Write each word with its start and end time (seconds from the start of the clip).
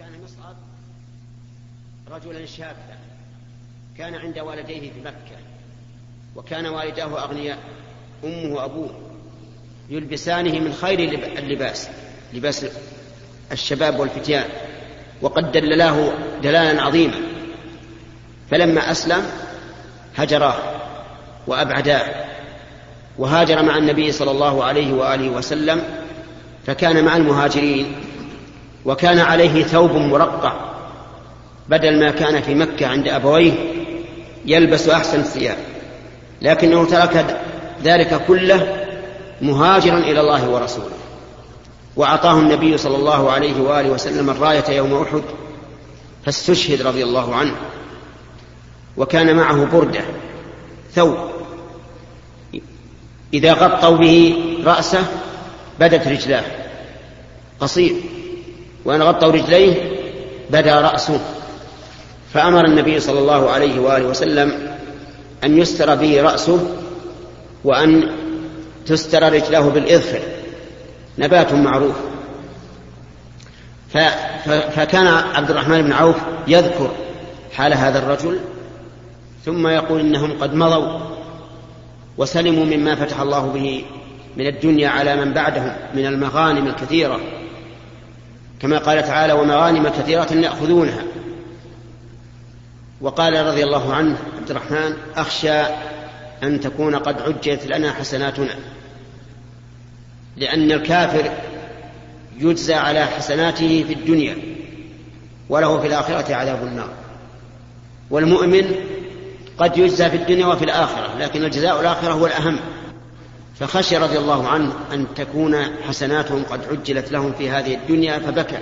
كان 0.00 0.12
مصعب 0.24 0.56
رجلا 2.10 2.46
شابا 2.46 2.98
كان 3.98 4.14
عند 4.14 4.38
والديه 4.38 4.80
في 4.80 5.00
مكة 5.00 5.36
وكان 6.36 6.66
والداه 6.66 7.24
أغنياء 7.24 7.58
أمه 8.24 8.54
وأبوه 8.54 8.90
يلبسانه 9.90 10.58
من 10.58 10.72
خير 10.72 10.98
اللباس 11.38 11.88
لباس 12.32 12.66
الشباب 13.52 14.00
والفتيان 14.00 14.48
وقد 15.22 15.52
دللاه 15.52 16.12
دلالا 16.42 16.82
عظيما. 16.82 17.20
فلما 18.50 18.90
أسلم 18.90 19.26
هجراه 20.16 20.56
وأبعداه 21.46 22.24
وهاجر 23.18 23.62
مع 23.62 23.78
النبي 23.78 24.12
صلى 24.12 24.30
الله 24.30 24.64
عليه 24.64 24.92
وآله 24.92 25.30
وسلم 25.30 25.82
فكان 26.66 27.04
مع 27.04 27.16
المهاجرين 27.16 28.09
وكان 28.84 29.18
عليه 29.18 29.62
ثوب 29.64 29.92
مرقع 29.92 30.52
بدل 31.68 32.00
ما 32.00 32.10
كان 32.10 32.42
في 32.42 32.54
مكة 32.54 32.86
عند 32.86 33.08
أبويه 33.08 33.52
يلبس 34.46 34.88
أحسن 34.88 35.20
الثياب. 35.20 35.56
لكنه 36.42 36.84
ترك 36.84 37.40
ذلك 37.84 38.24
كله 38.26 38.86
مهاجرا 39.42 39.98
إلى 39.98 40.20
الله 40.20 40.48
ورسوله. 40.48 40.96
وأعطاه 41.96 42.38
النبي 42.38 42.78
صلى 42.78 42.96
الله 42.96 43.30
عليه 43.30 43.60
وآله 43.60 43.90
وسلم 43.90 44.30
الراية 44.30 44.70
يوم 44.70 45.02
أحد 45.02 45.22
فاستشهد 46.24 46.82
رضي 46.82 47.02
الله 47.02 47.34
عنه. 47.34 47.54
وكان 48.96 49.36
معه 49.36 49.64
بردة 49.64 50.00
ثوب. 50.94 51.16
إذا 53.34 53.52
غطوا 53.52 53.96
به 53.96 54.38
رأسه 54.64 55.04
بدت 55.80 56.08
رجلاه. 56.08 56.44
قصير. 57.60 57.94
وإن 58.84 59.02
غطوا 59.02 59.32
رجليه 59.32 59.74
بدا 60.50 60.80
رأسه. 60.80 61.20
فأمر 62.34 62.64
النبي 62.64 63.00
صلى 63.00 63.18
الله 63.18 63.50
عليه 63.50 63.80
وآله 63.80 64.06
وسلم 64.06 64.76
أن 65.44 65.58
يستر 65.58 65.94
به 65.94 66.22
رأسه 66.22 66.58
وأن 67.64 68.10
تستر 68.86 69.32
رجلاه 69.32 69.60
بالإظفر 69.60 70.20
نبات 71.18 71.52
معروف. 71.52 71.96
فكان 74.74 75.06
عبد 75.06 75.50
الرحمن 75.50 75.82
بن 75.82 75.92
عوف 75.92 76.16
يذكر 76.48 76.90
حال 77.52 77.74
هذا 77.74 77.98
الرجل 77.98 78.40
ثم 79.44 79.66
يقول 79.68 80.00
إنهم 80.00 80.38
قد 80.40 80.54
مضوا 80.54 81.00
وسلموا 82.18 82.64
مما 82.64 82.94
فتح 82.94 83.20
الله 83.20 83.46
به 83.46 83.84
من 84.36 84.46
الدنيا 84.46 84.88
على 84.88 85.16
من 85.16 85.32
بعدهم 85.32 85.72
من 85.94 86.06
المغانم 86.06 86.66
الكثيرة. 86.66 87.20
كما 88.62 88.78
قال 88.78 89.02
تعالى 89.02 89.32
ومغانم 89.32 89.88
كثيرة 89.88 90.32
يأخذونها. 90.32 91.02
وقال 93.00 93.46
رضي 93.46 93.64
الله 93.64 93.94
عنه 93.94 94.16
عبد 94.36 94.50
الرحمن 94.50 94.96
أخشى 95.16 95.60
أن 96.42 96.60
تكون 96.60 96.96
قد 96.96 97.22
عجلت 97.22 97.66
لنا 97.66 97.92
حسناتنا. 97.92 98.54
لأن 100.36 100.72
الكافر 100.72 101.30
يجزى 102.38 102.74
على 102.74 103.06
حسناته 103.06 103.84
في 103.88 103.92
الدنيا 103.92 104.36
وله 105.48 105.80
في 105.80 105.86
الآخرة 105.86 106.34
عذاب 106.34 106.62
النار. 106.62 106.90
والمؤمن 108.10 108.74
قد 109.58 109.78
يجزى 109.78 110.10
في 110.10 110.16
الدنيا 110.16 110.46
وفي 110.46 110.64
الآخرة 110.64 111.18
لكن 111.18 111.44
الجزاء 111.44 111.80
الآخرة 111.80 112.12
هو 112.12 112.26
الأهم. 112.26 112.58
فخشي 113.60 113.96
رضي 113.96 114.18
الله 114.18 114.48
عنه 114.48 114.72
أن 114.92 115.06
تكون 115.14 115.56
حسناتهم 115.88 116.44
قد 116.44 116.60
عجلت 116.70 117.12
لهم 117.12 117.32
في 117.32 117.50
هذه 117.50 117.74
الدنيا 117.74 118.18
فبكى 118.18 118.58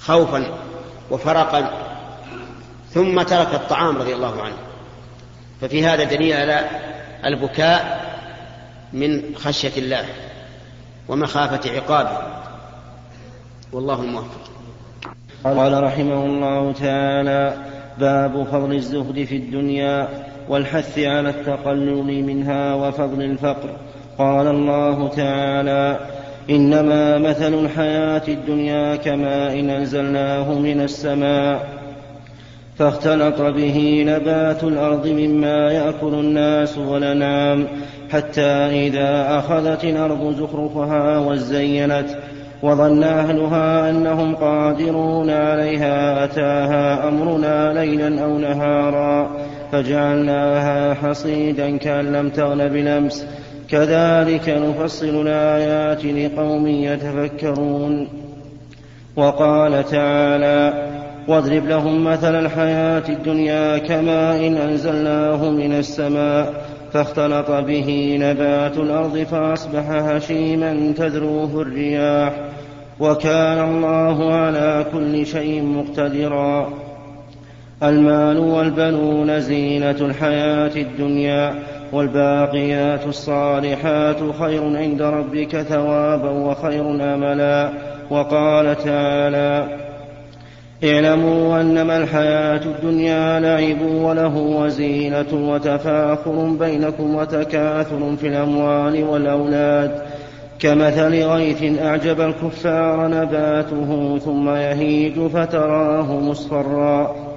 خوفا 0.00 0.44
وفرقا 1.10 1.70
ثم 2.90 3.22
ترك 3.22 3.54
الطعام 3.54 3.96
رضي 3.96 4.14
الله 4.14 4.42
عنه. 4.42 4.56
ففي 5.60 5.86
هذا 5.86 6.04
دليل 6.04 6.32
على 6.36 6.70
البكاء 7.24 8.12
من 8.92 9.22
خشية 9.36 9.76
الله 9.76 10.04
ومخافة 11.08 11.70
عقابه. 11.76 12.18
والله 13.72 14.02
الموفق 14.02 14.50
قال 15.44 15.82
رحمه 15.82 16.26
الله 16.26 16.72
تعالى 16.72 17.56
باب 17.98 18.44
فضل 18.44 18.72
الزهد 18.72 19.24
في 19.24 19.36
الدنيا 19.36 20.08
والحث 20.48 20.98
على 20.98 21.28
التقلل 21.28 22.24
منها 22.24 22.74
وفضل 22.74 23.22
الفقر. 23.22 23.70
قال 24.18 24.46
الله 24.46 25.08
تعالى 25.08 25.98
إنما 26.50 27.18
مثل 27.18 27.54
الحياة 27.54 28.22
الدنيا 28.28 28.96
كماء 28.96 29.60
إن 29.60 29.70
أنزلناه 29.70 30.52
من 30.58 30.80
السماء 30.80 31.82
فاختلط 32.78 33.40
به 33.40 34.04
نبات 34.06 34.64
الأرض 34.64 35.06
مما 35.06 35.72
يأكل 35.72 36.14
الناس 36.14 36.78
والانعام 36.78 37.66
حتى 38.12 38.50
إذا 38.86 39.38
أخذت 39.38 39.84
الأرض 39.84 40.34
زخرفها 40.38 41.18
وزينت 41.18 42.06
وظن 42.62 43.02
أهلها 43.02 43.90
أنهم 43.90 44.34
قادرون 44.34 45.30
عليها 45.30 46.24
أتاها 46.24 47.08
أمرنا 47.08 47.72
ليلا 47.72 48.24
أو 48.24 48.38
نهارا 48.38 49.30
فجعلناها 49.72 50.94
حصيدا 50.94 51.76
كأن 51.76 52.12
لم 52.12 52.28
تغن 52.28 52.68
بلمس 52.68 53.26
كذلك 53.68 54.48
نفصل 54.48 55.26
الآيات 55.26 56.04
لقوم 56.04 56.66
يتفكرون. 56.66 58.08
وقال 59.16 59.84
تعالى 59.84 60.88
واضرب 61.28 61.66
لهم 61.66 62.04
مثل 62.04 62.34
الحياة 62.34 63.02
الدنيا 63.08 63.78
كماء 63.78 64.46
إن 64.46 64.56
أنزلناه 64.56 65.50
من 65.50 65.72
السماء 65.72 66.54
فاختلط 66.92 67.50
به 67.50 68.18
نبات 68.20 68.76
الأرض 68.76 69.18
فأصبح 69.18 69.90
هشيما 69.90 70.92
تذروه 70.96 71.62
الرياح. 71.62 72.32
وكان 73.00 73.64
الله 73.64 74.34
على 74.34 74.84
كل 74.92 75.26
شيء 75.26 75.62
مقتدرا. 75.62 76.91
المال 77.82 78.38
والبنون 78.38 79.40
زينة 79.40 79.90
الحياة 79.90 80.76
الدنيا 80.76 81.54
والباقيات 81.92 83.06
الصالحات 83.06 84.16
خير 84.40 84.76
عند 84.76 85.02
ربك 85.02 85.62
ثوابا 85.62 86.30
وخير 86.30 87.14
أملا. 87.14 87.70
وقال 88.10 88.76
تعالى 88.76 89.78
اعلموا 90.84 91.60
أنما 91.60 91.96
الحياة 91.96 92.60
الدنيا 92.64 93.40
لعب 93.40 93.82
وله 93.82 94.36
وزينة 94.36 95.50
وتفاخر 95.50 96.56
بينكم 96.60 97.14
وتكاثر 97.14 98.16
في 98.16 98.28
الأموال 98.28 99.04
والأولاد. 99.04 100.02
كمثل 100.58 101.24
غيث 101.24 101.80
أعجب 101.80 102.20
الكفار 102.20 103.08
نباته 103.08 104.18
ثم 104.18 104.48
يهيج 104.48 105.20
فتراه 105.20 106.20
مصفرا. 106.20 107.31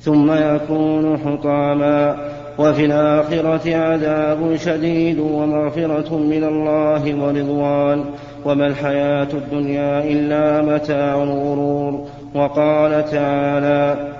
ثم 0.00 0.32
يكون 0.32 1.18
حطاما. 1.18 2.16
وفي 2.58 2.84
الآخرة 2.84 3.76
عذاب 3.76 4.56
شديد 4.56 5.18
ومغفرة 5.18 6.16
من 6.16 6.44
الله 6.44 7.14
ورضوان. 7.24 8.04
وما 8.44 8.66
الحياة 8.66 9.28
الدنيا 9.34 10.04
إلا 10.04 10.74
متاع 10.74 11.22
الغرور. 11.22 12.06
وقال 12.34 13.04
تعالى 13.04 14.10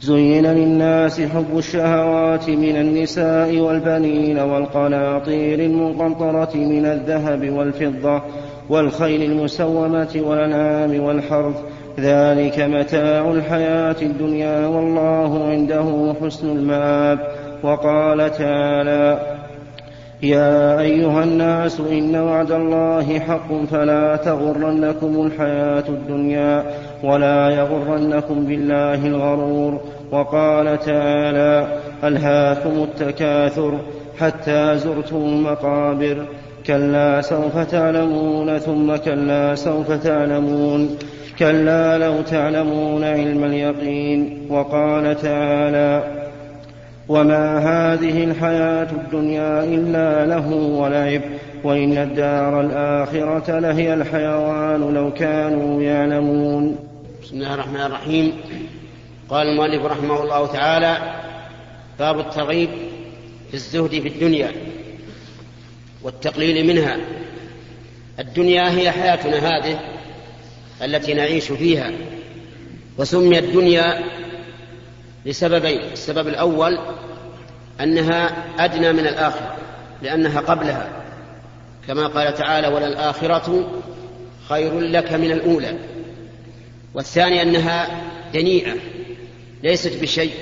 زين 0.00 0.46
للناس 0.46 1.20
حب 1.20 1.58
الشهوات 1.58 2.50
من 2.50 2.76
النساء 2.76 3.56
والبنين 3.56 4.38
والقناطير 4.38 5.58
المقنطرة 5.58 6.56
من 6.56 6.86
الذهب 6.86 7.50
والفضة 7.50 8.22
والخيل 8.68 9.22
المسومة 9.22 10.22
والأنعام 10.26 11.00
والحرث 11.00 11.56
ذلك 12.00 12.60
متاع 12.60 13.30
الحياة 13.30 13.96
الدنيا 14.02 14.66
والله 14.66 15.48
عنده 15.48 16.14
حسن 16.22 16.48
المآب. 16.50 17.18
وقال 17.62 18.32
تعالى 18.32 19.20
يا 20.22 20.80
أيها 20.80 21.24
الناس 21.24 21.80
إن 21.80 22.16
وعد 22.16 22.52
الله 22.52 23.18
حق 23.18 23.64
فلا 23.70 24.16
تغرنكم 24.16 25.26
الحياة 25.26 25.84
الدنيا 25.88 26.64
ولا 27.04 27.50
يغرنكم 27.50 28.44
بالله 28.46 29.06
الغرور. 29.06 29.80
وقال 30.12 30.80
تعالى 30.80 31.78
ألهاكم 32.04 32.70
التكاثر 32.82 33.78
حتى 34.18 34.78
زرتم 34.78 35.16
المقابر؟ 35.16 36.26
كلا 36.66 37.20
سوف 37.20 37.58
تعلمون 37.58 38.58
ثم 38.58 38.96
كلا 38.96 39.54
سوف 39.54 39.92
تعلمون. 39.92 40.96
كلا 41.38 41.98
لو 41.98 42.22
تعلمون 42.22 43.04
علم 43.04 43.44
اليقين 43.44 44.46
وقال 44.50 45.22
تعالى 45.22 46.18
وما 47.08 47.58
هذه 47.58 48.24
الحياة 48.24 48.90
الدنيا 48.92 49.64
إلا 49.64 50.26
له 50.26 50.48
ولعب 50.52 51.20
وإن 51.64 51.98
الدار 51.98 52.60
الآخرة 52.60 53.58
لهي 53.58 53.94
الحيوان 53.94 54.94
لو 54.94 55.12
كانوا 55.12 55.82
يعلمون. 55.82 56.76
بسم 57.22 57.36
الله 57.36 57.54
الرحمن 57.54 57.80
الرحيم. 57.80 58.32
قال 59.28 59.48
المؤلف 59.48 59.84
رحمه 59.84 60.22
الله 60.22 60.46
تعالى 60.46 60.98
باب 61.98 62.18
الترغيب 62.20 62.68
في 63.48 63.54
الزهد 63.54 63.90
في 63.90 64.08
الدنيا 64.08 64.52
والتقليل 66.02 66.66
منها. 66.66 66.96
الدنيا 68.18 68.70
هي 68.70 68.90
حياتنا 68.90 69.36
هذه 69.36 69.78
التي 70.82 71.14
نعيش 71.14 71.52
فيها 71.52 71.92
وسميت 72.98 73.44
دنيا 73.44 74.04
لسببين 75.26 75.80
السبب 75.92 76.28
الأول 76.28 76.78
أنها 77.80 78.44
أدنى 78.58 78.92
من 78.92 79.06
الآخرة 79.06 79.56
لأنها 80.02 80.40
قبلها. 80.40 80.88
كما 81.88 82.06
قال 82.06 82.34
تعالى 82.34 82.68
وللآخرة 82.68 83.70
خير 84.48 84.80
لك 84.80 85.12
من 85.12 85.30
الأولى. 85.30 85.78
والثاني 86.94 87.42
أنها 87.42 88.02
دنيئة 88.34 88.74
ليست 89.62 90.02
بشيء 90.02 90.34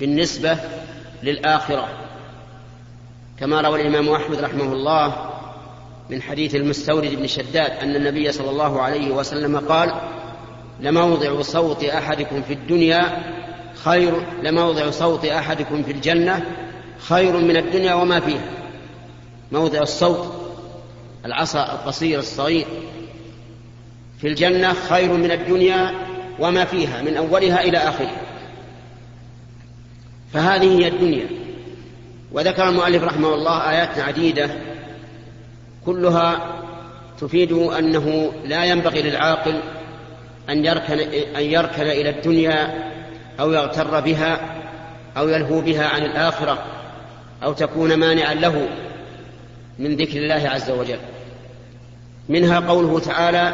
بالنسبة 0.00 0.56
للآخرة. 1.22 1.88
كما 3.40 3.60
روى 3.60 3.80
الإمام 3.80 4.08
أحمد 4.08 4.40
رحمه 4.40 4.72
الله 4.72 5.27
من 6.10 6.22
حديث 6.22 6.54
المستورد 6.54 7.14
بن 7.14 7.26
شداد 7.26 7.70
أن 7.70 7.96
النبي 7.96 8.32
صلى 8.32 8.50
الله 8.50 8.82
عليه 8.82 9.10
وسلم 9.10 9.58
قال 9.58 9.94
لموضع 10.80 11.42
صوت 11.42 11.84
أحدكم 11.84 12.42
في 12.42 12.52
الدنيا 12.52 13.22
خير 13.74 14.26
لموضع 14.42 14.90
صوت 14.90 15.24
أحدكم 15.24 15.82
في 15.82 15.92
الجنة 15.92 16.44
خير 16.98 17.36
من 17.36 17.56
الدنيا 17.56 17.94
وما 17.94 18.20
فيها. 18.20 18.50
موضع 19.52 19.82
الصوت 19.82 20.32
العصا 21.24 21.72
القصير 21.72 22.18
الصغير 22.18 22.66
في 24.20 24.28
الجنة 24.28 24.72
خير 24.72 25.12
من 25.12 25.30
الدنيا 25.30 25.94
وما 26.38 26.64
فيها 26.64 27.02
من 27.02 27.16
أولها 27.16 27.64
إلى 27.64 27.78
آخرها. 27.78 28.22
فهذه 30.32 30.80
هي 30.80 30.88
الدنيا. 30.88 31.26
وذكر 32.32 32.68
المؤلف 32.68 33.02
رحمه 33.02 33.34
الله 33.34 33.70
آيات 33.70 33.98
عديدة. 33.98 34.50
كلها 35.88 36.40
تفيد 37.20 37.52
أنه 37.52 38.32
لا 38.44 38.64
ينبغي 38.64 39.02
للعاقل 39.02 39.60
أن 40.50 40.64
يركن, 40.64 40.98
أن 41.36 41.42
يركن 41.42 41.82
إلى 41.82 42.10
الدنيا 42.10 42.90
أو 43.40 43.52
يغتر 43.52 44.00
بها 44.00 44.40
أو 45.16 45.28
يلهو 45.28 45.60
بها 45.60 45.88
عن 45.88 46.02
الآخرة 46.02 46.64
أو 47.42 47.52
تكون 47.52 47.94
مانعا 47.94 48.34
له 48.34 48.68
من 49.78 49.96
ذكر 49.96 50.16
الله 50.16 50.50
عز 50.50 50.70
وجل. 50.70 50.98
منها 52.28 52.60
قوله 52.60 53.00
تعالى 53.00 53.52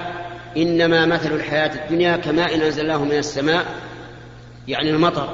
إنما 0.57 1.07
مثل 1.07 1.33
الحياة 1.33 1.85
الدنيا 1.85 2.17
كماء 2.17 2.55
أنزلناه 2.55 3.05
من 3.05 3.19
السماء 3.19 3.65
يعني 4.69 4.91
المطر 4.91 5.29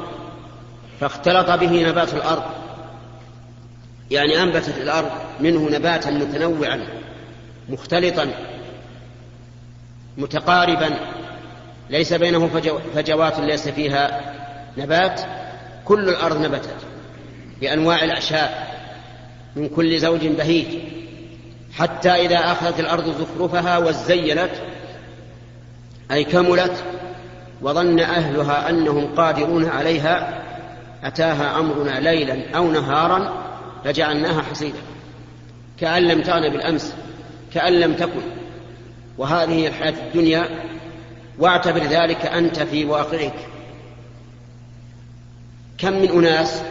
فاختلط 1.00 1.50
به 1.50 1.88
نبات 1.88 2.14
الأرض 2.14 2.42
يعني 4.10 4.42
أنبتت 4.42 4.78
الأرض 4.78 5.10
منه 5.40 5.70
نباتا 5.70 6.10
متنوعا 6.10 6.80
مختلطا 7.68 8.30
متقاربا 10.18 10.90
ليس 11.90 12.12
بينه 12.12 12.50
فجوات 12.94 13.40
ليس 13.40 13.68
فيها 13.68 14.20
نبات 14.78 15.20
كل 15.84 16.08
الأرض 16.08 16.40
نبتت 16.40 16.76
بأنواع 17.60 18.04
الأعشاب 18.04 18.50
من 19.56 19.68
كل 19.68 19.98
زوج 19.98 20.26
بهيج. 20.26 20.66
حتى 21.72 22.10
إذا 22.10 22.36
أخذت 22.36 22.80
الأرض 22.80 23.14
زخرفها 23.20 23.78
وزينت 23.78 24.50
أي 26.10 26.24
كملت 26.24 26.84
وظن 27.62 28.00
أهلها 28.00 28.70
أنهم 28.70 29.14
قادرون 29.14 29.68
عليها 29.68 30.42
أتاها 31.04 31.60
أمرنا 31.60 32.00
ليلا 32.00 32.56
أو 32.56 32.70
نهارا 32.70 33.44
فجعلناها 33.84 34.42
حصيدا. 34.42 34.78
كأن 35.80 36.02
لم 36.02 36.22
تغن 36.22 36.48
بالأمس 36.48 36.94
كأن 37.54 37.72
لم 37.72 37.94
تكن. 37.94 38.22
وهذه 39.18 39.50
هي 39.50 39.68
الحياة 39.68 39.94
الدنيا 40.06 40.48
واعتبر 41.38 41.80
ذلك 41.80 42.26
أنت 42.26 42.62
في 42.62 42.84
واقعك. 42.84 43.34
كم 45.78 45.92
من 45.92 46.08
أناس 46.08 46.62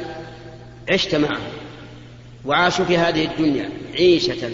عشت 0.92 1.16
معهم 1.16 1.52
وعاشوا 2.46 2.86
في 2.86 2.98
هذه 2.98 3.26
الدنيا 3.26 3.70
عيشة 3.94 4.50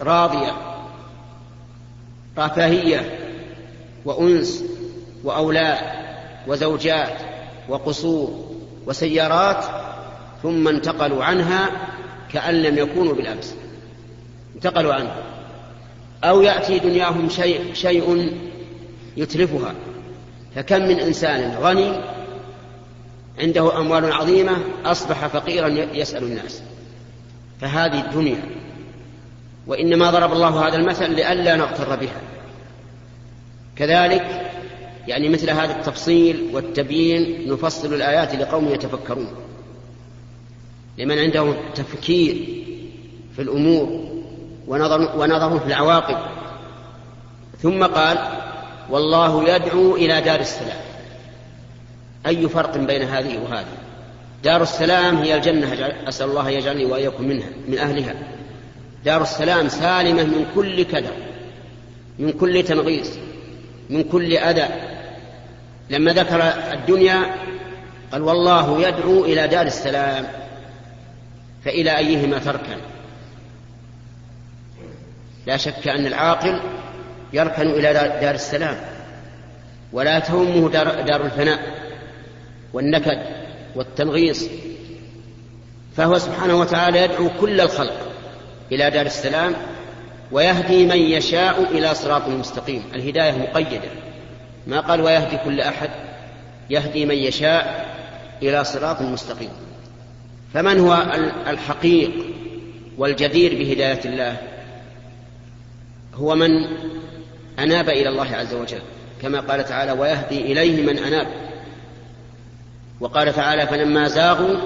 راضية 0.00 0.56
رفاهية 2.38 3.18
وأنس 4.04 4.64
وأولاد 5.24 5.78
وزوجات 6.46 7.18
وقصور 7.68 8.54
وسيارات 8.86 9.64
ثم 10.42 10.68
انتقلوا 10.68 11.24
عنها 11.24 11.70
كأن 12.32 12.62
لم 12.62 12.78
يكونوا 12.78 13.14
بالأمس. 13.14 13.54
انتقلوا 14.54 14.94
عنها 14.94 15.16
أو 16.24 16.42
يأتي 16.42 16.78
دنياهم 16.78 17.28
شيء, 17.28 17.74
شيء 17.74 18.36
يتلفها. 19.16 19.74
فكم 20.54 20.82
من 20.82 21.00
إنسان 21.00 21.54
غني 21.60 22.00
عنده 23.38 23.78
أموال 23.78 24.12
عظيمة 24.12 24.56
أصبح 24.84 25.26
فقيرا 25.26 25.68
يسأل 25.68 26.22
الناس. 26.22 26.62
فهذه 27.60 28.00
الدنيا. 28.00 28.42
وإنما 29.66 30.10
ضرب 30.10 30.32
الله 30.32 30.68
هذا 30.68 30.76
المثل 30.76 31.10
لئلا 31.10 31.56
نغتر 31.56 31.96
بها. 31.96 32.20
كذلك 33.76 34.52
يعني 35.06 35.28
مثل 35.28 35.50
هذا 35.50 35.76
التفصيل 35.76 36.50
والتبيين 36.52 37.52
نفصل 37.52 37.94
الآيات 37.94 38.34
لقوم 38.34 38.68
يتفكرون. 38.68 39.28
لمن 41.00 41.18
عنده 41.18 41.54
تفكير 41.74 42.34
في 43.36 43.42
الأمور 43.42 44.10
ونظر, 44.68 45.12
ونظر 45.16 45.58
في 45.58 45.66
العواقب. 45.66 46.18
ثم 47.62 47.84
قال 47.84 48.18
والله 48.90 49.54
يدعو 49.54 49.96
إلى 49.96 50.20
دار 50.20 50.40
السلام. 50.40 50.80
أي 52.26 52.48
فرق 52.48 52.76
بين 52.76 53.02
هذه 53.02 53.38
وهذه؟ 53.38 53.66
دار 54.44 54.62
السلام 54.62 55.16
هي 55.16 55.36
الجنة 55.36 55.92
أسأل 56.08 56.28
الله 56.28 56.50
يجعلني 56.50 56.84
وإياكم 56.84 57.24
منها 57.24 57.48
من 57.68 57.78
أهلها. 57.78 58.14
دار 59.04 59.22
السلام 59.22 59.68
سالمة 59.68 60.22
من 60.22 60.46
كل 60.54 60.82
كدر 60.82 61.14
من 62.18 62.32
كل 62.32 62.62
تنغيص 62.62 63.10
من 63.90 64.02
كل 64.02 64.36
أذى. 64.36 64.68
لما 65.90 66.12
ذكر 66.12 66.42
الدنيا 66.72 67.34
قال 68.12 68.22
والله 68.22 68.88
يدعو 68.88 69.24
إلى 69.24 69.48
دار 69.48 69.66
السلام. 69.66 70.26
فإلى 71.64 71.98
أيهما 71.98 72.38
تركن؟ 72.38 72.78
لا 75.46 75.56
شك 75.56 75.88
أن 75.88 76.06
العاقل 76.06 76.60
يركن 77.32 77.70
إلى 77.70 77.92
دار 78.20 78.34
السلام 78.34 78.76
ولا 79.92 80.18
تهمه 80.18 80.70
دار, 80.70 81.00
دار 81.00 81.24
الفناء 81.24 81.58
والنكد 82.72 83.22
والتنغيص 83.76 84.48
فهو 85.96 86.18
سبحانه 86.18 86.60
وتعالى 86.60 87.02
يدعو 87.02 87.30
كل 87.40 87.60
الخلق 87.60 88.12
إلى 88.72 88.90
دار 88.90 89.06
السلام 89.06 89.54
ويهدي 90.32 90.86
من 90.86 90.96
يشاء 90.96 91.62
إلى 91.62 91.94
صراط 91.94 92.28
مستقيم. 92.28 92.82
الهداية 92.94 93.32
مقيدة. 93.32 93.88
ما 94.66 94.80
قال 94.80 95.00
ويهدي 95.00 95.36
كل 95.44 95.60
أحد؟ 95.60 95.90
يهدي 96.70 97.06
من 97.06 97.14
يشاء 97.14 97.86
إلى 98.42 98.64
صراط 98.64 99.02
مستقيم. 99.02 99.50
فمن 100.54 100.78
هو 100.78 101.06
الحقيق 101.46 102.10
والجدير 102.98 103.54
بهداية 103.54 104.00
الله؟ 104.04 104.36
هو 106.14 106.34
من 106.34 106.50
أناب 107.58 107.88
إلى 107.88 108.08
الله 108.08 108.36
عز 108.36 108.54
وجل 108.54 108.82
كما 109.22 109.40
قال 109.40 109.64
تعالى 109.64 109.92
ويهدي 109.92 110.52
إليه 110.52 110.82
من 110.82 110.98
أناب 110.98 111.26
وقال 113.00 113.34
تعالى 113.34 113.66
فلما 113.66 114.08
زاغوا 114.08 114.56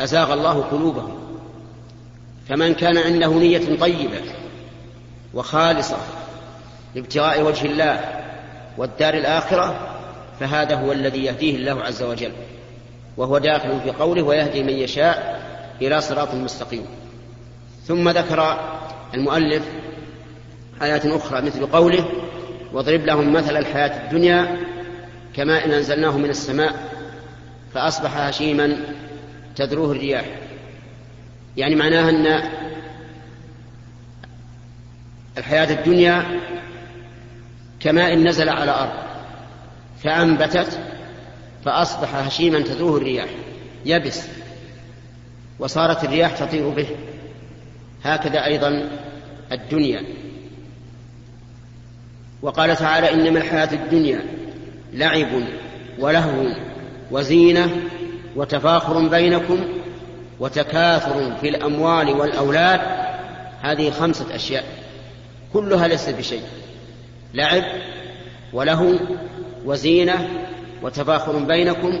أزاغ 0.00 0.32
الله 0.32 0.62
قلوبهم 0.62 1.18
فمن 2.48 2.74
كان 2.74 2.98
عنده 2.98 3.32
نية 3.32 3.78
طيبة 3.80 4.20
وخالصة 5.34 5.96
لابتغاء 6.94 7.42
وجه 7.42 7.66
الله 7.66 8.22
والدار 8.78 9.14
الآخرة 9.14 9.94
فهذا 10.40 10.74
هو 10.74 10.92
الذي 10.92 11.24
يهديه 11.24 11.56
الله 11.56 11.82
عز 11.82 12.02
وجل. 12.02 12.32
وهو 13.18 13.38
داخل 13.38 13.80
في 13.80 13.90
قوله 13.90 14.22
ويهدي 14.22 14.62
من 14.62 14.72
يشاء 14.72 15.40
إلى 15.82 16.00
صراط 16.00 16.34
مستقيم. 16.34 16.86
ثم 17.86 18.08
ذكر 18.08 18.58
المؤلف 19.14 19.62
آيات 20.82 21.06
أخرى 21.06 21.42
مثل 21.42 21.66
قوله 21.66 22.08
واضرب 22.72 23.00
لهم 23.00 23.32
مثل 23.32 23.56
الحياة 23.56 24.06
الدنيا 24.06 24.56
كماء 25.34 25.66
أنزلناه 25.66 26.18
من 26.18 26.30
السماء 26.30 26.74
فأصبح 27.74 28.16
هشيما 28.16 28.76
تذروه 29.56 29.92
الرياح. 29.92 30.24
يعني 31.56 31.74
معناها 31.74 32.10
أن 32.10 32.50
الحياة 35.38 35.80
الدنيا 35.80 36.40
كماء 37.80 38.14
نزل 38.14 38.48
على 38.48 38.70
أرض 38.70 39.08
فأنبتت 40.04 40.80
فأصبح 41.68 42.14
هشيما 42.14 42.60
تذروه 42.60 42.96
الرياح 42.96 43.28
يبس 43.84 44.22
وصارت 45.58 46.04
الرياح 46.04 46.38
تطير 46.38 46.68
به. 46.68 46.86
هكذا 48.04 48.44
أيضا 48.44 48.90
الدنيا. 49.52 50.02
وقال 52.42 52.76
تعالى 52.76 53.12
إنما 53.12 53.38
الحياة 53.38 53.72
الدنيا 53.72 54.24
لعب 54.92 55.28
ولهو 55.98 56.46
وزينة 57.10 57.76
وتفاخر 58.36 59.08
بينكم 59.08 59.58
وتكاثر 60.40 61.36
في 61.40 61.48
الأموال 61.48 62.08
والأولاد. 62.08 62.80
هذه 63.62 63.90
خمسة 63.90 64.34
أشياء 64.34 64.64
كلها 65.52 65.88
ليست 65.88 66.10
بشيء 66.10 66.42
لعب 67.34 67.64
ولهو 68.52 68.94
وزينة 69.64 70.47
وتفاخر 70.82 71.38
بينكم 71.38 72.00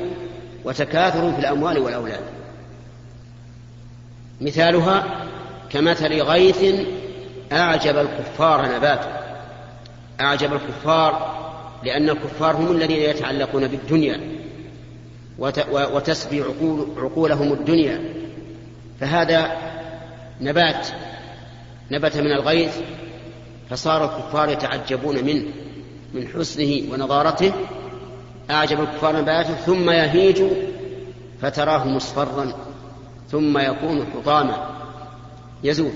وتكاثر 0.64 1.32
في 1.32 1.38
الأموال 1.38 1.78
والأولاد. 1.78 2.20
مثالها 4.40 5.24
كمثل 5.70 6.22
غيث 6.22 6.74
أعجب 7.52 7.98
الكفار 7.98 8.76
نباته. 8.76 9.08
أعجب 10.20 10.52
الكفار 10.52 11.38
لأن 11.84 12.10
الكفار 12.10 12.56
هم 12.56 12.72
الذين 12.72 13.02
يتعلقون 13.02 13.68
بالدنيا 13.68 14.20
وتسبي 15.72 16.42
عقول 16.42 16.88
عقولهم 16.98 17.52
الدنيا. 17.52 18.00
فهذا 19.00 19.56
نبات 20.40 20.88
نبت 21.90 22.16
من 22.16 22.32
الغيث 22.32 22.76
فصار 23.70 24.04
الكفار 24.04 24.48
يتعجبون 24.48 25.24
منه 25.24 25.44
من 26.14 26.28
حسنه 26.28 26.92
ونضارته 26.92 27.52
أعجب 28.50 28.80
الكفار 28.80 29.16
نباته 29.16 29.54
ثم 29.54 29.90
يهيج 29.90 30.42
فتراه 31.42 31.84
مصفرا 31.86 32.52
ثم 33.30 33.58
يكون 33.58 34.06
حطاما 34.14 34.68
يزول. 35.64 35.92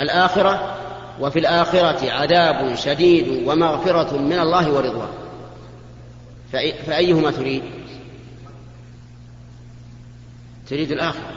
الآخرة 0.00 0.76
وفي 1.20 1.38
الآخرة 1.38 2.10
عذاب 2.10 2.74
شديد 2.74 3.48
ومغفرة 3.48 4.18
من 4.18 4.38
الله 4.38 4.72
ورضوان. 4.72 5.08
فأيهما 6.86 7.30
تريد؟ 7.30 7.62
تريد 10.68 10.92
الآخرة. 10.92 11.32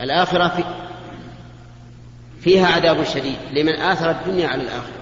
الآخرة 0.00 0.48
في 0.48 0.64
فيها 2.40 2.66
عذاب 2.66 3.04
شديد 3.04 3.36
لمن 3.52 3.72
آثر 3.72 4.10
الدنيا 4.10 4.48
على 4.48 4.62
الآخرة. 4.62 4.97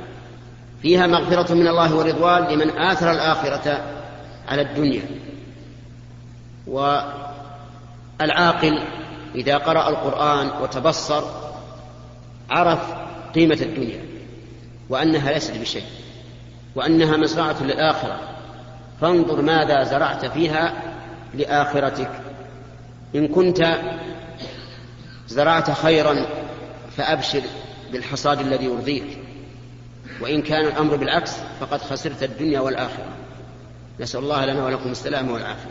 فيها 0.87 1.07
مغفرة 1.07 1.55
من 1.55 1.69
الله 1.69 1.95
ورضوان 1.95 2.45
لمن 2.45 2.71
آثر 2.71 3.11
الآخرة 3.11 3.81
على 4.49 4.63
الدنيا. 4.63 5.03
والعاقل 8.21 8.79
إذا 9.35 9.57
قرأ 9.57 9.89
القرآن 9.89 10.51
وتبصر 10.63 11.23
عرف 12.51 12.79
قيمة 13.35 13.59
الدنيا 13.63 14.05
وأنها 14.89 15.33
ليست 15.33 15.57
بشيء 15.57 15.85
وأنها 16.75 17.17
مزرعة 17.17 17.63
للآخرة. 17.63 18.21
فانظر 19.01 19.43
ماذا 19.43 19.85
زرعت 19.85 20.27
فيها 20.27 20.73
لآخرتك. 21.35 22.11
إن 23.15 23.29
كنت 23.29 23.79
زرعت 25.29 25.71
خيرا 25.71 26.27
فأبشر 26.97 27.43
بالحصاد 27.93 28.41
الذي 28.41 28.65
يرضيك. 28.65 29.26
وإن 30.21 30.43
كان 30.43 30.67
الأمر 30.67 30.97
بالعكس 30.97 31.37
فقد 31.61 31.81
خسرت 31.81 32.23
الدنيا 32.23 32.61
والآخرة. 32.61 33.09
نسأل 34.01 34.21
الله 34.21 34.45
لنا 34.45 34.65
ولكم 34.65 34.91
السلامة 34.91 35.33
والعافية. 35.33 35.71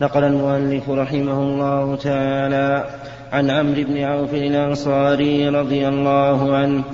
نقل 0.00 0.24
المؤلف 0.24 0.90
رحمه 0.90 1.42
الله 1.42 1.96
تعالى 1.96 3.00
عن 3.32 3.50
عمرو 3.50 3.82
بن 3.82 4.02
عوف 4.02 4.34
الأنصاري 4.34 5.48
رضي 5.48 5.88
الله 5.88 6.56
عنه 6.56 6.84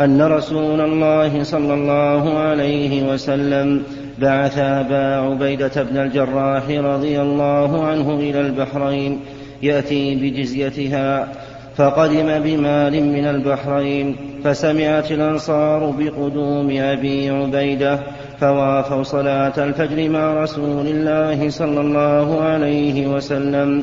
أن 0.00 0.22
رسول 0.22 0.80
الله 0.80 1.42
صلى 1.42 1.74
الله 1.74 2.38
عليه 2.38 3.12
وسلم 3.12 3.82
بعث 4.18 4.58
أبا 4.58 5.16
عبيدة 5.16 5.82
بن 5.82 5.96
الجراح 5.96 6.68
رضي 6.68 7.20
الله 7.20 7.84
عنه 7.86 8.14
إلى 8.14 8.40
البحرين 8.40 9.20
يأتي 9.62 10.14
بجزيتها 10.14 11.32
فقدم 11.76 12.38
بمال 12.38 13.04
من 13.04 13.24
البحرين 13.24 14.16
فسمعت 14.44 15.10
الأنصار 15.12 15.94
بقدوم 15.98 16.70
أبي 16.70 17.30
عبيدة 17.30 17.98
فوافوا 18.40 19.02
صلاة 19.02 19.52
الفجر 19.58 20.08
مع 20.08 20.42
رسول 20.42 20.86
الله 20.86 21.50
صلى 21.50 21.80
الله 21.80 22.40
عليه 22.40 23.06
وسلم. 23.06 23.82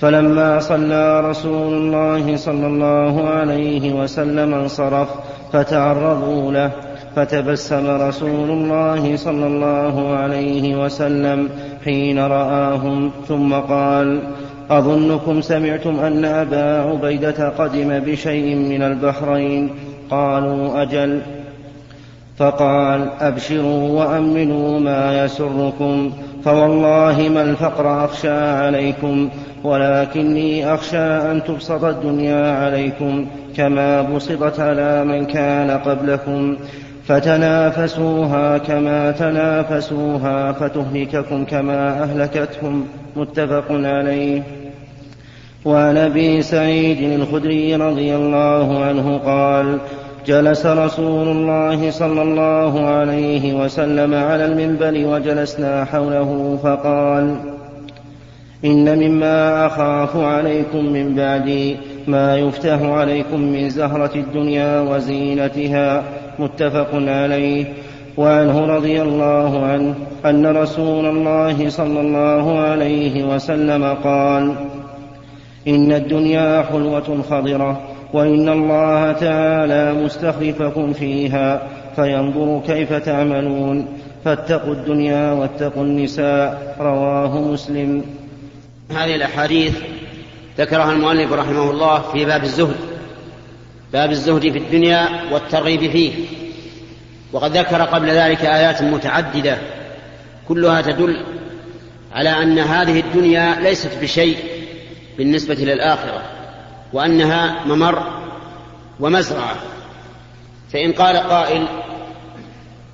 فلما 0.00 0.60
صلى 0.60 1.20
رسول 1.20 1.72
الله 1.72 2.36
صلى 2.36 2.66
الله 2.66 3.28
عليه 3.28 3.92
وسلم 3.92 4.54
انصرف 4.54 5.08
فتعرضوا 5.52 6.52
له 6.52 6.70
فتبسم 7.16 7.86
رسول 7.90 8.50
الله 8.50 9.16
صلى 9.16 9.46
الله 9.46 10.16
عليه 10.16 10.84
وسلم 10.84 11.48
حين 11.84 12.18
رآهم 12.18 13.10
ثم 13.28 13.54
قال 13.54 14.20
أظنكم 14.70 15.40
سمعتم 15.40 16.00
أن 16.00 16.24
أبا 16.24 16.80
عبيدة 16.80 17.48
قدم 17.48 17.98
بشيء 17.98 18.54
من 18.54 18.82
البحرين. 18.82 19.70
قالوا 20.10 20.82
أجل. 20.82 21.20
فقال 22.36 23.08
أبشروا 23.20 23.88
وأمنوا 23.88 24.80
ما 24.80 25.24
يسركم. 25.24 26.12
فوالله 26.44 27.30
ما 27.34 27.42
الفقر 27.42 28.04
أخشى 28.04 28.38
عليكم 28.38 29.28
ولكني 29.64 30.74
أخشى 30.74 30.98
أن 30.98 31.40
تبسط 31.46 31.84
الدنيا 31.84 32.64
عليكم 32.64 33.26
كما 33.56 34.02
بسطت 34.02 34.60
على 34.60 35.04
من 35.04 35.26
كان 35.26 35.70
قبلكم. 35.70 36.56
فتنافسوها 37.06 38.58
كما 38.58 39.10
تنافسوها 39.10 40.52
فتهلككم 40.52 41.44
كما 41.44 42.02
أهلكتهم. 42.02 42.86
متفق 43.16 43.64
عليه. 43.70 44.42
وعن 45.64 45.96
أبي 45.96 46.42
سعيد 46.42 47.20
الخدري 47.20 47.74
رضي 47.76 48.16
الله 48.16 48.84
عنه 48.84 49.18
قال 49.18 49.78
جلس 50.26 50.66
رسول 50.66 51.28
الله 51.28 51.90
صلى 51.90 52.22
الله 52.22 52.80
عليه 52.86 53.64
وسلم 53.64 54.14
على 54.14 54.46
المنبر 54.46 55.06
وجلسنا 55.06 55.84
حوله 55.84 56.58
فقال 56.62 57.36
إن 58.64 58.98
مما 58.98 59.66
أخاف 59.66 60.16
عليكم 60.16 60.84
من 60.84 61.14
بعدي 61.14 61.76
ما 62.06 62.36
يفتح 62.36 62.82
عليكم 62.82 63.40
من 63.40 63.70
زهرة 63.70 64.14
الدنيا 64.14 64.80
وزينتها. 64.80 66.02
متفق 66.38 66.88
عليه. 66.92 67.64
وعنه 68.16 68.66
رضي 68.66 69.02
الله 69.02 69.66
عنه 69.66 69.94
أن 70.26 70.46
رسول 70.46 71.06
الله 71.06 71.68
صلى 71.68 72.00
الله 72.00 72.58
عليه 72.58 73.24
وسلم 73.24 73.84
قال 74.04 74.54
إن 75.68 75.92
الدنيا 75.92 76.62
حلوة 76.62 77.22
خضرة 77.30 77.80
وإن 78.12 78.48
الله 78.48 79.12
تعالى 79.12 80.04
مستخلفكم 80.04 80.92
فيها 80.92 81.62
فينظر 81.96 82.60
كيف 82.66 82.92
تعملون. 82.92 83.86
فاتقوا 84.24 84.72
الدنيا 84.72 85.32
واتقوا 85.32 85.82
النساء 85.82 86.76
رواه 86.80 87.40
مسلم. 87.40 88.02
هذه 88.90 89.14
الأحاديث 89.14 89.78
ذكرها 90.58 90.92
المؤلف 90.92 91.32
رحمه 91.32 91.70
الله 91.70 91.98
في 91.98 92.24
باب 92.24 92.42
الزهد. 92.42 92.76
باب 93.92 94.10
الزهد 94.10 94.52
في 94.52 94.58
الدنيا 94.58 95.08
والترغيب 95.32 95.90
فيه. 95.90 96.12
وقد 97.32 97.56
ذكر 97.56 97.82
قبل 97.82 98.08
ذلك 98.08 98.44
آيات 98.44 98.82
متعددة 98.82 99.58
كلها 100.48 100.82
تدل 100.82 101.24
على 102.12 102.42
أن 102.42 102.58
هذه 102.58 103.00
الدنيا 103.00 103.60
ليست 103.60 103.98
بشيء 104.02 104.38
بالنسبة 105.18 105.54
للآخرة 105.54 106.22
وأنها 106.92 107.64
ممر 107.66 108.02
ومزرعة. 109.00 109.54
فإن 110.72 110.92
قال 110.92 111.16
قائل 111.16 111.68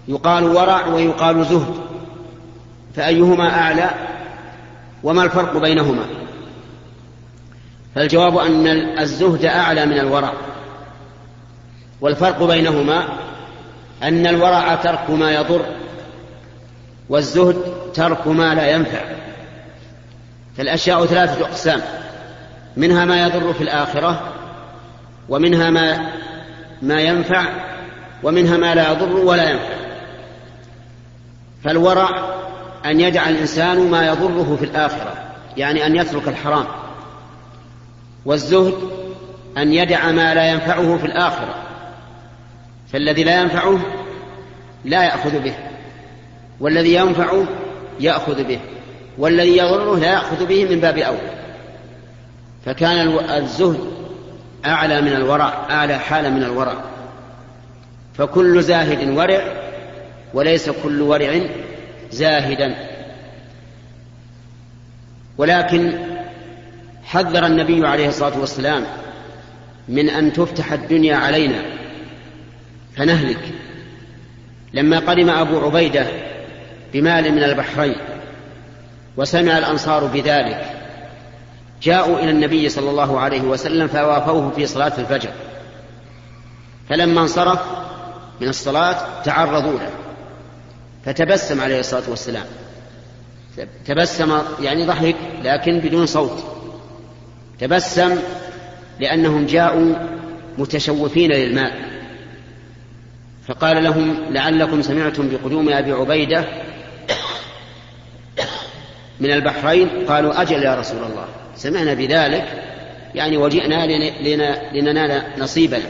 يقال 0.09 0.45
ورع 0.45 0.87
ويقال 0.87 1.45
زهد 1.45 1.75
فأيهما 2.95 3.61
أعلى 3.61 3.91
وما 5.03 5.25
الفرق 5.25 5.57
بينهما؟ 5.57 6.05
فالجواب 7.95 8.39
أن 8.39 8.67
الزهد 8.99 9.45
أعلى 9.45 9.87
من 9.87 9.99
الورع 9.99 10.33
والفرق 12.01 12.43
بينهما 12.43 13.09
أن 14.03 14.27
الورع 14.27 14.75
ترك 14.75 15.11
ما 15.11 15.33
يضر 15.33 15.65
والزهد 17.09 17.57
ترك 17.95 18.27
ما 18.27 18.55
لا 18.55 18.71
ينفع. 18.71 19.01
فالأشياء 20.57 21.07
ثلاثة 21.07 21.47
أقسام 21.47 21.81
منها 22.77 23.05
ما 23.05 23.23
يضر 23.23 23.53
في 23.53 23.65
الآخرة 23.65 24.33
ومنها 25.29 25.71
ما 25.71 26.13
ما 26.83 27.01
ينفع 27.01 27.45
ومنها 28.23 28.57
ما 28.57 28.75
لا 28.75 28.93
يضر 28.93 29.17
ولا 29.17 29.51
ينفع. 29.51 29.75
فالورع 31.65 32.09
أن 32.85 33.01
يجعل 33.01 33.33
الإنسان 33.33 33.91
ما 33.91 34.07
يضره 34.07 34.57
في 34.61 34.65
الآخرة 34.65 35.15
يعني 35.57 35.87
أن 35.87 35.97
يترك 35.97 36.29
الحرام. 36.29 36.67
والزهد 38.25 38.75
أن 39.57 39.73
يدع 39.73 40.11
ما 40.11 40.35
لا 40.35 40.51
ينفعه 40.51 40.97
في 40.97 41.07
الآخرة. 41.07 41.55
فالذي 42.93 43.25
لا 43.25 43.41
ينفعه 43.41 43.79
لا 44.85 45.03
يأخذ 45.05 45.39
به 45.39 45.55
والذي 46.61 46.95
ينفعه 46.95 47.47
يأخذ 48.01 48.45
به 48.45 48.61
والذي 49.19 49.57
يضره 49.57 49.99
لا 49.99 50.13
يأخذ 50.13 50.47
به 50.47 50.65
من 50.65 50.81
باب 50.81 50.99
أولى. 50.99 51.33
فكان 52.65 53.19
الزهد 53.31 53.81
أعلى 54.67 55.01
من 55.01 55.13
الورع 55.13 55.67
أعلى 55.71 55.99
حالة 55.99 56.31
من 56.31 56.43
الورع. 56.43 56.75
فكل 58.15 58.63
زاهد 58.63 59.19
ورع 59.19 59.43
وليس 60.35 60.71
كل 60.71 61.03
ورع 61.03 61.41
زاهدا. 62.11 62.75
ولكن 65.39 65.99
حذر 67.05 67.47
النبي 67.47 67.87
عليه 67.87 68.09
الصلاة 68.09 68.41
والسلام 68.41 68.85
من 69.89 70.11
أن 70.11 70.33
تفتح 70.33 70.73
الدنيا 70.73 71.17
علينا. 71.17 71.82
فنهلك. 72.97 73.53
لما 74.75 74.99
قدم 74.99 75.31
أبو 75.31 75.59
عبيدة 75.59 76.07
بمال 76.93 77.33
من 77.33 77.43
البحرين 77.43 77.97
وسمع 79.17 79.59
الأنصار 79.59 80.07
بذلك 80.07 80.65
جاءوا 81.83 82.19
إلى 82.19 82.31
النبي 82.31 82.69
صلى 82.69 82.91
الله 82.91 83.21
عليه 83.21 83.41
وسلم 83.41 83.89
فوافوه 83.89 84.51
في 84.51 84.67
صلاة 84.67 84.93
الفجر. 84.99 85.31
فلما 86.89 87.21
انصرف 87.21 87.61
من 88.41 88.49
الصلاة 88.49 89.23
تعرضوا 89.23 89.79
له 89.79 89.91
فتبسم 91.05 91.61
عليه 91.61 91.81
الصلاة 91.81 92.11
والسلام. 92.11 92.47
تبسم 93.87 94.39
يعني 94.63 94.87
ضحك 94.87 95.17
لكن 95.45 95.79
بدون 95.79 96.07
صوت. 96.07 96.45
تبسم 97.61 98.19
لأنهم 99.01 99.47
جاءوا 99.47 99.95
متشوفين 100.59 101.31
للماء. 101.31 101.92
فقال 103.47 103.85
لهم 103.85 104.17
لعلكم 104.31 104.83
سمعتم 104.83 105.29
بقدوم 105.29 105.69
أبي 105.69 105.93
عبيدة 105.93 106.45
من 109.21 109.31
البحرين؟ 109.31 109.89
قالوا 110.09 110.43
أجل 110.43 110.63
يا 110.63 110.75
رسول 110.75 110.99
الله. 110.99 111.27
سمعنا 111.57 111.95
بذلك 111.95 112.63
يعني 113.15 113.37
وجئنا 113.37 113.87
لننال 114.73 115.23
نصيبنا. 115.39 115.85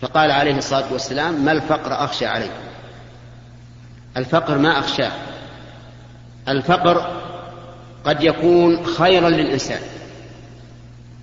فقال 0.00 0.30
عليه 0.30 0.56
الصلاة 0.56 0.92
والسلام 0.92 1.44
ما 1.44 1.52
الفقر 1.52 2.04
أخشى 2.04 2.26
عليكم 2.26 2.64
الفقر 4.16 4.58
ما 4.58 4.78
أخشاه. 4.78 5.12
الفقر 6.48 7.22
قد 8.04 8.22
يكون 8.22 8.86
خيرا 8.86 9.28
للإنسان 9.28 9.80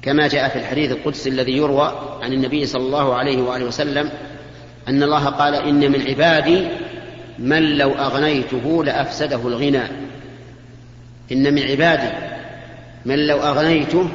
كما 0.02 0.28
جاء 0.28 0.50
في 0.50 0.56
الحديث 0.56 0.92
القدسي 0.92 1.30
الذي 1.30 1.52
يروى 1.58 2.20
عن 2.22 2.34
النبي 2.34 2.66
صلى 2.66 2.82
الله 2.82 3.16
عليه 3.16 3.42
وآله 3.42 3.66
وسلم 3.66 4.10
أن 4.88 5.04
الله 5.04 5.26
قال 5.26 5.56
إن 5.56 5.92
من 5.92 6.02
عبادي 6.02 6.68
من 7.40 7.78
لو 7.78 7.92
أغنيته 7.92 8.84
لأفسده 8.84 9.48
الغنى. 9.48 9.84
إن 11.32 11.54
من 11.54 11.62
عبادي 11.62 12.10
من 13.06 13.28
لو 13.28 13.38
أغنيته 13.38 14.10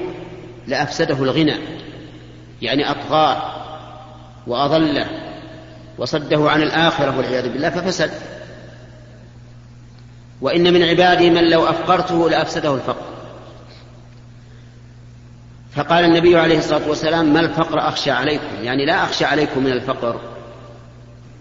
لأفسده 0.67 1.25
الغنى. 1.25 1.55
يعني 2.63 2.91
أطغاه 2.91 3.43
وأضله 4.47 5.07
وصده 5.99 6.51
عن 6.51 6.63
الآخرة 6.63 7.17
والعياذ 7.17 7.53
بالله 7.53 7.71
ففسد. 7.71 8.11
وإن 10.41 10.73
من 10.73 10.83
عبادي 10.83 11.31
من 11.31 11.51
لو 11.51 11.67
أفقرته 11.67 12.31
لأفسده 12.31 12.75
الفقر. 12.75 13.07
فقال 15.73 16.05
النبي 16.05 16.39
عليه 16.39 16.59
الصلاة 16.59 16.89
والسلام 16.89 17.33
ما 17.33 17.41
الفقر 17.41 17.89
أخشى 17.89 18.11
عليكم؟ 18.11 18.63
يعني 18.63 18.87
لا 18.87 19.05
أخشى 19.05 19.25
عليكم 19.25 19.65
من 19.65 19.73
الفقر. 19.73 20.36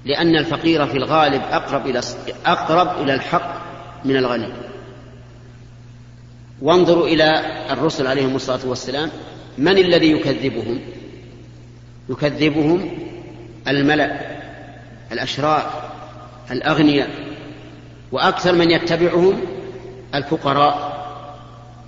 لأن 0.05 0.35
الفقير 0.35 0.87
في 0.87 0.97
الغالب 0.97 1.41
أقرب 1.51 1.87
إلى 1.87 2.01
أقرب 2.45 3.01
إلى 3.01 3.13
الحق 3.13 3.65
من 4.05 4.15
الغني. 4.17 4.53
وانظروا 6.61 7.07
إلى 7.07 7.41
الرسل 7.71 8.07
عليهم 8.07 8.35
الصلاة 8.35 8.59
والسلام 8.65 9.11
من 9.57 9.77
الذي 9.77 10.11
يكذبهم؟ 10.11 10.79
يكذبهم 12.09 12.97
الملأ 13.67 14.37
الأشراف 15.11 15.65
الأغنياء 16.51 17.09
وأكثر 18.11 18.53
من 18.53 18.71
يتبعهم 18.71 19.41
الفقراء. 20.15 20.95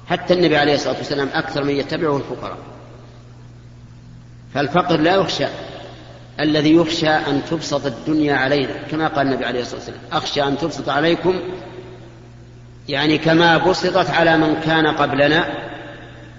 حتى 0.08 0.34
النبي 0.34 0.58
عليه 0.58 0.74
الصلاة 0.74 0.98
والسلام 0.98 1.30
أكثر 1.34 1.64
من 1.64 1.76
يتبعه 1.76 2.18
الفقراء. 2.18 2.58
فالفقر 4.54 5.00
لا 5.00 5.16
يخشى 5.16 5.46
الذي 6.40 6.76
يخشى 6.76 7.10
أن 7.10 7.42
تبسط 7.50 7.86
الدنيا 7.86 8.36
علينا 8.36 8.74
كما 8.92 9.08
قال 9.08 9.28
النبي 9.28 9.46
عليه 9.46 9.62
الصلاة 9.62 9.80
والسلام 9.80 10.00
أخشى 10.12 10.44
أن 10.44 10.58
تبسط 10.58 10.90
عليكم 10.90 11.40
يعني 12.90 13.18
كما 13.18 13.58
بسطت 13.58 14.10
على 14.10 14.38
من 14.38 14.56
كان 14.56 14.88
قبلنا 14.88 15.46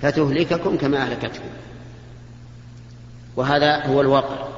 فتهلككم 0.03 0.77
كما 0.77 0.99
أهلكتكم. 0.99 1.49
وهذا 3.37 3.87
هو 3.87 4.01
الواقع. 4.01 4.49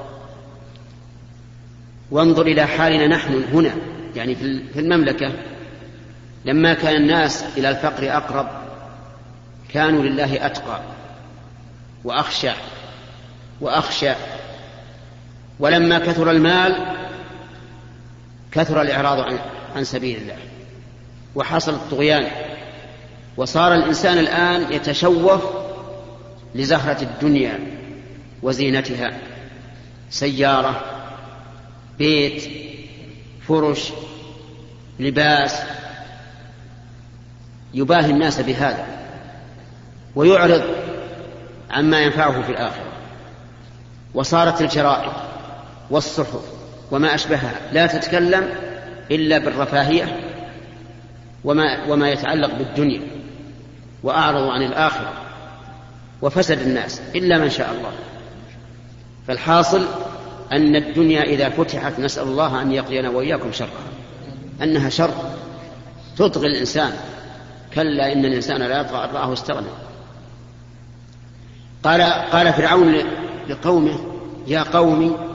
وانظر 2.11 2.47
إلى 2.47 2.67
حالنا 2.67 3.07
نحن 3.07 3.45
هنا 3.53 3.73
يعني 4.17 4.35
في 4.35 4.81
المملكة 4.81 5.33
لما 6.45 6.75
كان 6.75 6.97
الناس 6.97 7.45
إلى 7.57 7.71
الفقر 7.71 8.17
أقرب 8.17 8.49
كانوا 9.69 10.03
لله 10.03 10.47
أتقى 10.47 10.81
وأخشى 12.05 12.51
وأخشى 13.61 14.13
ولما 15.61 15.99
كثر 15.99 16.31
المال 16.31 16.97
كثر 18.53 18.83
الإعراض 18.83 19.21
عن, 19.21 19.39
عن 19.77 19.85
سبيل 19.85 20.17
الله 20.17 20.37
وحصل 21.35 21.75
الطغيان 21.75 22.27
وصار 23.37 23.75
الإنسان 23.75 24.19
الآن 24.19 24.73
يتشوف 24.73 25.43
لزهرة 26.55 27.03
الدنيا 27.03 27.59
وزينتها 28.43 29.19
سيارة 30.11 30.83
بيت 31.99 32.51
فرش 33.49 33.93
لباس 35.01 35.63
يباهي 37.75 38.11
الناس 38.11 38.41
بهذا 38.41 38.87
ويعرض 40.17 40.63
عما 41.71 42.01
ينفعه 42.01 42.43
في 42.43 42.51
الآخرة 42.51 42.93
وصارت 44.15 44.61
الجرائد 44.61 45.30
والصحف 45.91 46.41
وما 46.91 47.15
أشبهها. 47.15 47.55
لا 47.73 47.87
تتكلم 47.87 48.49
إلا 49.11 49.39
بالرفاهية 49.39 50.21
وما, 51.45 51.87
وما 51.89 52.11
يتعلق 52.11 52.55
بالدنيا 52.55 53.01
وأعرضوا 54.03 54.53
عن 54.53 54.63
الآخرة 54.63 55.13
وفسد 56.23 56.61
الناس 56.61 57.01
إلا 57.15 57.39
من 57.39 57.51
شاء 57.51 57.71
الله. 57.71 57.93
فالحاصل 59.27 59.87
أن 60.53 60.77
الدنيا 60.77 61.23
إذا 61.23 61.49
فتحت 61.49 62.01
نسأل 62.01 62.29
الله 62.29 62.63
أن 62.63 62.73
يقضينا 62.73 63.11
وإياكم 63.11 63.53
شرها. 63.53 63.91
أنها 64.63 64.89
شر 64.89 65.15
تطغي 66.17 66.47
الإنسان. 66.47 66.93
كلا 67.75 68.13
إن 68.13 68.25
الإنسان 68.25 68.63
لا 68.63 68.81
يطغى 68.81 69.25
أن 69.25 69.33
استغنى. 69.33 69.67
قال 71.85 72.03
قال 72.03 72.53
فرعون 72.53 72.95
لقومه 73.49 73.99
يا 74.47 74.63
قوم 74.63 75.30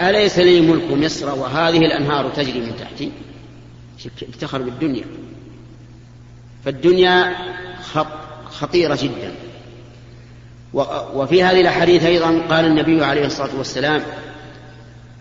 أليس 0.00 0.38
لي 0.38 0.60
ملك 0.60 0.90
مصر 0.90 1.38
وهذه 1.38 1.78
الأنهار 1.78 2.30
تجري 2.30 2.60
من 2.60 2.76
تحتي؟ 2.76 3.12
افتخر 4.06 4.62
بالدنيا. 4.62 5.04
فالدنيا 6.64 7.36
خطيرة 8.50 8.98
جدا. 9.02 9.34
وفي 11.14 11.42
هذه 11.42 11.60
الأحاديث 11.60 12.04
أيضا 12.04 12.40
قال 12.48 12.64
النبي 12.64 13.04
عليه 13.04 13.26
الصلاة 13.26 13.56
والسلام 13.58 14.02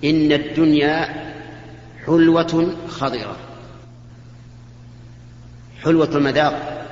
إن 0.03 0.31
الدنيا 0.31 1.09
حلوة 2.05 2.75
خضرة. 2.89 3.37
حلوة 5.83 6.09
المذاق 6.15 6.85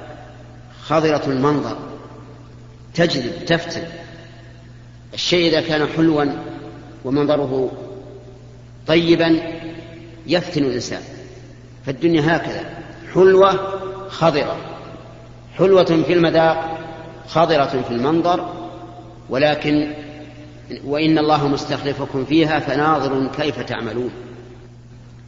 خضرة 0.83 1.23
المنظر 1.27 1.77
تجذب 2.93 3.45
تفتن. 3.45 3.83
الشيء 5.13 5.49
إذا 5.49 5.61
كان 5.61 5.87
حلوا 5.97 6.25
ومنظره 7.07 7.71
طيبا 8.87 9.39
يفتن 10.27 10.63
الإنسان. 10.63 11.01
فالدنيا 11.85 12.37
هكذا 12.37 12.63
حلوة 13.13 13.59
خضرة 14.09 14.57
حلوة 15.57 15.83
في 15.83 16.13
المذاق 16.13 16.79
خضرة 17.27 17.81
في 17.87 17.91
المنظر 17.91 18.53
ولكن 19.29 19.93
وإن 20.85 21.17
الله 21.17 21.47
مستخلفكم 21.47 22.25
فيها 22.25 22.59
فناظر 22.59 23.27
كيف 23.27 23.59
تعملون. 23.59 24.11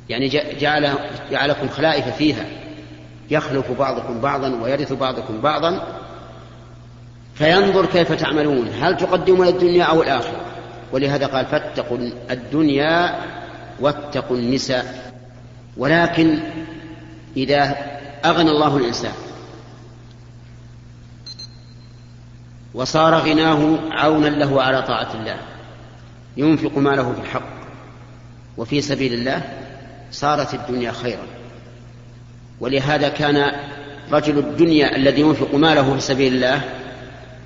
يعني 0.10 0.28
جعل 0.60 0.94
جعلكم 1.32 1.70
خلائف 1.70 2.16
فيها 2.16 2.46
يخلف 3.32 3.72
بعضكم 3.72 4.22
بعضا 4.22 4.62
ويرث 4.64 4.94
بعضكم 4.94 5.42
بعضا 5.42 5.84
فينظر 7.36 7.86
كيف 7.86 8.12
تعملون 8.14 8.68
هل 8.68 8.98
تقدمون 8.98 9.48
الدنيا 9.48 9.84
أو 9.84 10.04
الآخرة؟ 10.04 10.49
ولهذا 10.92 11.26
قال 11.26 11.46
فاتقوا 11.46 11.98
الدنيا 12.32 13.20
واتقوا 13.80 14.38
النساء. 14.38 15.14
ولكن 15.78 16.40
إذا 17.38 17.76
أغنى 18.26 18.52
الله 18.52 18.78
الإنسان 18.78 19.14
وصار 22.74 23.16
غناه 23.16 23.78
عونا 23.92 24.28
له 24.28 24.64
على 24.64 24.82
طاعة 24.82 25.14
الله 25.14 25.38
ينفق 26.38 26.78
ماله 26.78 27.14
في 27.14 27.22
الحق 27.22 27.50
وفي 28.58 28.82
سبيل 28.82 29.14
الله 29.14 29.42
صارت 30.12 30.54
الدنيا 30.54 30.92
خيرا. 30.92 31.28
ولهذا 32.60 33.10
كان 33.10 33.52
رجل 34.12 34.38
الدنيا 34.38 34.96
الذي 34.96 35.22
ينفق 35.22 35.56
ماله 35.56 35.94
في 35.94 36.00
سبيل 36.00 36.34
الله 36.34 36.62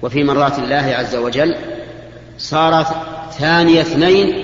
وفي 0.02 0.24
مرات 0.24 0.60
الله 0.60 0.76
عز 0.76 1.16
وجل 1.16 1.56
صار 2.38 2.86
ثاني 3.40 3.82
اثنين 3.82 4.44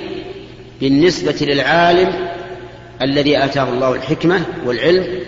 بالنسبة 0.81 1.35
للعالم 1.41 2.13
الذي 3.01 3.43
آتاه 3.43 3.69
الله 3.69 3.95
الحكمة 3.95 4.45
والعلم 4.65 5.19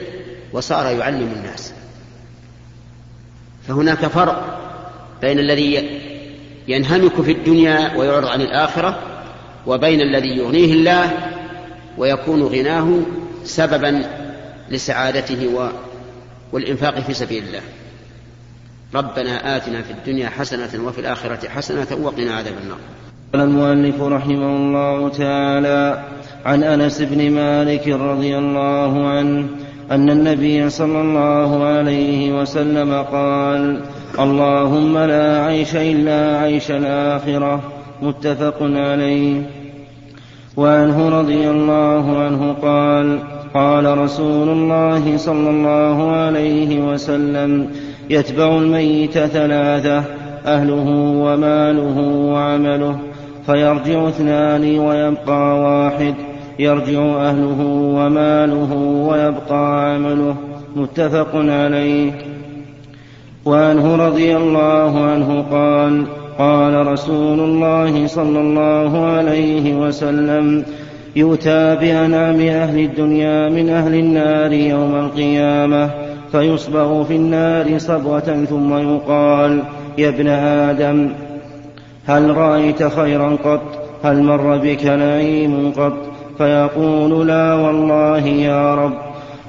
وصار 0.53 0.97
يعلم 0.97 1.33
الناس 1.37 1.73
فهناك 3.67 4.05
فرق 4.05 4.59
بين 5.21 5.39
الذي 5.39 5.99
ينهمك 6.67 7.21
في 7.21 7.31
الدنيا 7.31 7.95
ويعرض 7.95 8.25
عن 8.25 8.41
الآخرة 8.41 8.99
وبين 9.67 10.01
الذي 10.01 10.37
يغنيه 10.37 10.73
الله 10.73 11.11
ويكون 11.97 12.43
غناه 12.43 12.99
سببا 13.43 14.03
لسعادته. 14.69 15.71
والإنفاق 16.51 16.99
في 16.99 17.13
سبيل 17.13 17.43
الله 17.43 17.61
ربنا 18.93 19.57
آتنا 19.57 19.81
في 19.81 19.91
الدنيا 19.91 20.29
حسنة 20.29 20.87
وفي 20.87 21.01
الآخرة 21.01 21.49
حسنة 21.49 21.87
وقنا 22.01 22.35
عذاب 22.35 22.53
النار 22.63 22.77
قال 23.33 23.41
المؤلف 23.41 24.01
رحمه 24.01 24.55
الله 24.55 25.09
تعالى 25.09 26.03
عن 26.45 26.63
أنس 26.63 27.01
بن 27.01 27.31
مالك 27.31 27.87
رضي 27.87 28.37
الله 28.37 29.07
عنه 29.07 29.45
أن 29.91 30.09
النبي 30.09 30.69
صلى 30.69 31.01
الله 31.01 31.63
عليه 31.63 32.41
وسلم 32.41 32.93
قال 33.11 33.79
اللهم 34.19 34.97
لا 34.97 35.45
عيش 35.45 35.75
إلا 35.75 36.37
عيش 36.37 36.71
الآخرة 36.71 37.61
متفق 38.01 38.57
عليه. 38.61 39.41
وعنه 40.57 41.09
رضي 41.09 41.49
الله 41.49 42.17
عنه 42.17 42.55
قال 42.61 43.19
قال 43.53 43.97
رسول 43.97 44.49
الله 44.49 45.17
صلى 45.17 45.49
الله 45.49 46.11
عليه 46.11 46.81
وسلم 46.81 47.67
يتبع 48.09 48.57
الميت 48.57 49.11
ثلاثة 49.11 50.03
أهله 50.45 50.87
وماله 51.15 51.97
وعمله. 52.33 53.10
فيرجع 53.45 54.07
اثنان 54.07 54.79
ويبقى 54.79 55.59
واحد. 55.59 56.13
يرجع 56.59 56.99
أهله 56.99 57.61
وماله 57.95 58.73
ويبقى 59.09 59.93
عمله. 59.93 60.35
متفق 60.75 61.35
عليه. 61.35 62.11
وعنه 63.45 63.95
رضي 63.95 64.37
الله 64.37 65.03
عنه 65.03 65.45
قال 65.51 66.05
قال 66.37 66.87
رسول 66.87 67.39
الله 67.39 68.07
صلى 68.07 68.39
الله 68.39 69.05
عليه 69.05 69.75
وسلم 69.75 70.63
يؤتى 71.15 71.75
بأنعم 71.75 72.39
أهل 72.39 72.79
الدنيا 72.79 73.49
من 73.49 73.69
أهل 73.69 73.93
النار 73.93 74.53
يوم 74.53 74.95
القيامة 74.95 75.89
فيصبغ 76.31 77.03
في 77.03 77.15
النار 77.15 77.77
صبغة 77.77 78.45
ثم 78.49 78.73
يقال 78.73 79.63
يا 79.97 80.09
ابن 80.09 80.27
آدم 80.27 81.09
هل 82.07 82.37
رأيت 82.37 82.83
خيرا 82.83 83.35
قط؟ 83.43 83.61
هل 84.03 84.23
مر 84.23 84.57
بك 84.57 84.85
نعيم 84.85 85.71
قط؟ 85.71 85.93
فيقول 86.37 87.27
لا 87.27 87.53
والله 87.53 88.27
يا 88.27 88.75
رب. 88.75 88.93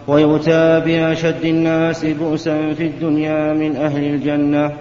ويؤتى 0.08 0.80
بأشد 0.80 1.44
الناس 1.44 2.04
بؤسا 2.04 2.72
في 2.72 2.86
الدنيا 2.86 3.52
من 3.52 3.76
أهل 3.76 4.04
الجنة. 4.04 4.72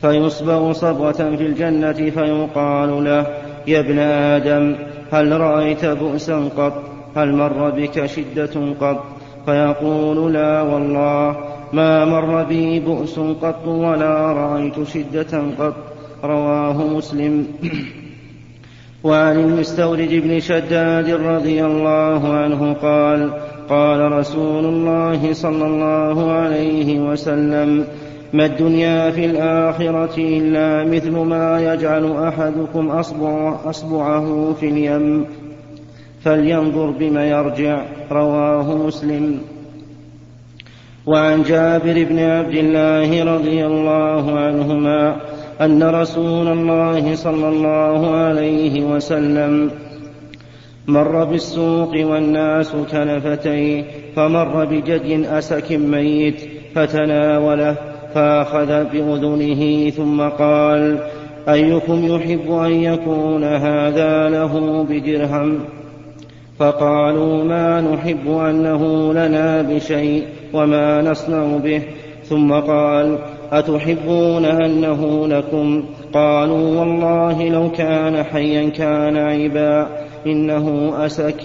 فيصبغ 0.00 0.72
صبغة 0.72 1.36
في 1.36 1.46
الجنة 1.46 1.92
فيقال 1.92 3.04
له 3.04 3.26
يا 3.66 3.80
ابن 3.80 3.98
آدم 3.98 4.74
هل 5.12 5.40
رأيت 5.40 5.84
بؤسا 5.84 6.48
قط؟ 6.56 6.82
هل 7.16 7.32
مر 7.32 7.70
بك 7.70 8.06
شدة 8.06 8.74
قط؟ 8.80 9.04
فيقول 9.46 10.32
لا 10.32 10.62
والله 10.62 11.36
ما 11.72 12.04
مر 12.04 12.42
بي 12.44 12.80
بؤس 12.80 13.18
قط 13.18 13.66
ولا 13.66 14.32
رأيت 14.32 14.88
شدة 14.88 15.42
قط. 15.58 15.74
رواه 16.24 16.86
مسلم. 16.96 17.46
وعن 19.04 19.40
المستورد 19.40 20.08
بن 20.10 20.40
شداد 20.40 21.10
رضي 21.10 21.64
الله 21.64 22.32
عنه 22.34 22.72
قال 22.72 23.30
قال 23.68 24.12
رسول 24.12 24.64
الله 24.64 25.32
صلى 25.32 25.66
الله 25.66 26.32
عليه 26.32 27.00
وسلم 27.00 27.84
ما 28.32 28.46
الدنيا 28.46 29.10
في 29.10 29.26
الآخرة 29.26 30.14
إلا 30.18 30.84
مثل 30.84 31.10
ما 31.10 31.74
يجعل 31.74 32.16
أحدكم 32.28 32.90
أصبع 32.90 33.56
أصبعه 33.64 34.52
في 34.60 34.68
اليم 34.68 35.26
فلينظر 36.24 36.90
بم 36.90 37.18
يرجع 37.18 37.82
رواه 38.10 38.76
مسلم. 38.86 39.40
وعن 41.06 41.42
جابر 41.42 42.04
بن 42.04 42.18
عبد 42.18 42.54
الله 42.54 43.34
رضي 43.34 43.66
الله 43.66 44.38
عنهما 44.38 45.16
أن 45.64 45.82
رسول 45.82 46.48
الله 46.48 47.14
صلى 47.14 47.48
الله 47.48 48.10
عليه 48.10 48.84
وسلم 48.84 49.70
مر 50.86 51.24
بالسوق 51.24 51.96
والناس 51.96 52.72
كنفتين 52.92 53.84
فمر 54.16 54.64
بجدي 54.64 55.38
أسك 55.38 55.72
ميت 55.72 56.40
فتناوله 56.74 57.76
فأخذ 58.14 58.84
بأذنه 58.84 59.90
ثم 59.90 60.20
قال 60.20 60.98
أيكم 61.48 62.06
يحب 62.06 62.52
أن 62.52 62.72
يكون 62.72 63.44
هذا 63.44 64.28
له 64.28 64.82
بدرهم؟ 64.90 65.58
فقالوا 66.58 67.44
ما 67.44 67.80
نحب 67.80 68.28
أنه 68.28 69.12
لنا 69.12 69.62
بشيء 69.62 70.24
وما 70.52 71.02
نصنع 71.02 71.56
به. 71.56 71.82
ثم 72.24 72.52
قال 72.52 73.18
أتحبون 73.52 74.44
أنه 74.44 75.28
لكم؟ 75.28 75.84
قالوا 76.14 76.80
والله 76.80 77.48
لو 77.48 77.72
كان 77.72 78.22
حيا 78.24 78.68
كان 78.68 79.16
عيبا 79.16 79.88
إنه 80.26 80.92
أسك. 81.06 81.36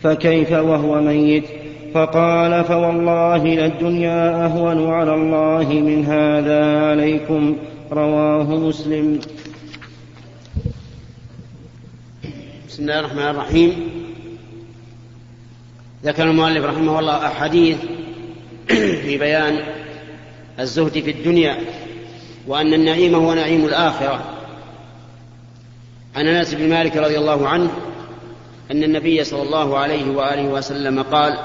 فكيف 0.00 0.52
وهو 0.52 1.00
ميت؟ 1.00 1.44
فقال 1.94 2.64
فوالله 2.64 3.46
للدنيا 3.46 4.44
أهون 4.44 4.90
على 4.90 5.14
الله 5.14 5.72
من 5.72 6.04
هذا 6.04 6.90
عليكم. 6.90 7.56
رواه 7.92 8.56
مسلم. 8.56 9.20
بسم 12.68 12.82
الله 12.82 13.00
الرحمن 13.00 13.28
الرحيم. 13.28 13.72
ذكر 16.04 16.22
المؤلف 16.22 16.64
رحمه 16.64 16.98
الله 16.98 17.26
أحاديث 17.26 17.76
في 19.02 19.18
بيان 19.18 19.58
الزهد 20.60 20.92
في 20.92 21.10
الدنيا 21.10 21.58
وأن 22.46 22.74
النعيم 22.74 23.14
هو 23.14 23.34
نعيم 23.34 23.64
الآخرة. 23.64 24.24
عن 26.16 26.26
أنس 26.26 26.54
بن 26.54 26.68
مالك 26.68 26.96
رضي 26.96 27.18
الله 27.18 27.48
عنه 27.48 27.70
أن 28.70 28.82
النبي 28.82 29.24
صلى 29.24 29.42
الله 29.42 29.78
عليه 29.78 30.10
وآله 30.10 30.48
وسلم 30.48 31.02
قال 31.02 31.38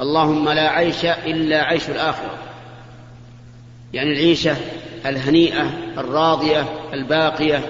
اللهم 0.00 0.48
لا 0.48 0.68
عيش 0.68 1.04
إلا 1.04 1.62
عيش 1.62 1.90
الآخرة. 1.90 2.38
يعني 3.92 4.12
العيشة 4.12 4.56
الهنيئة 5.06 5.70
الراضية 5.98 6.64
الباقية 6.92 7.60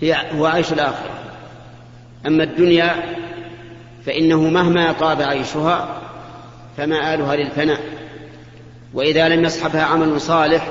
هي 0.00 0.16
هو 0.32 0.46
عيش 0.46 0.72
الآخرة. 0.72 1.10
أما 2.26 2.44
الدنيا 2.44 3.16
فإنه 4.06 4.40
مهما 4.40 4.92
طاب 4.92 5.22
عيشها 5.22 6.00
فمآلها 6.76 7.36
للفناء. 7.36 8.03
وإذا 8.94 9.28
لم 9.28 9.44
يصحبها 9.44 9.82
عمل 9.82 10.20
صالح 10.20 10.68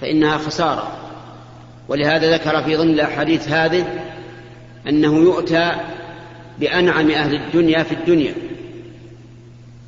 فإنها 0.00 0.38
خسارة. 0.38 1.00
ولهذا 1.88 2.34
ذكر 2.34 2.62
في 2.62 2.76
ضمن 2.76 2.90
الأحاديث 2.90 3.48
هذه 3.48 3.84
أنه 4.88 5.18
يؤتى 5.18 5.72
بأنعم 6.58 7.10
أهل 7.10 7.34
الدنيا 7.34 7.82
في 7.82 7.92
الدنيا 7.92 8.34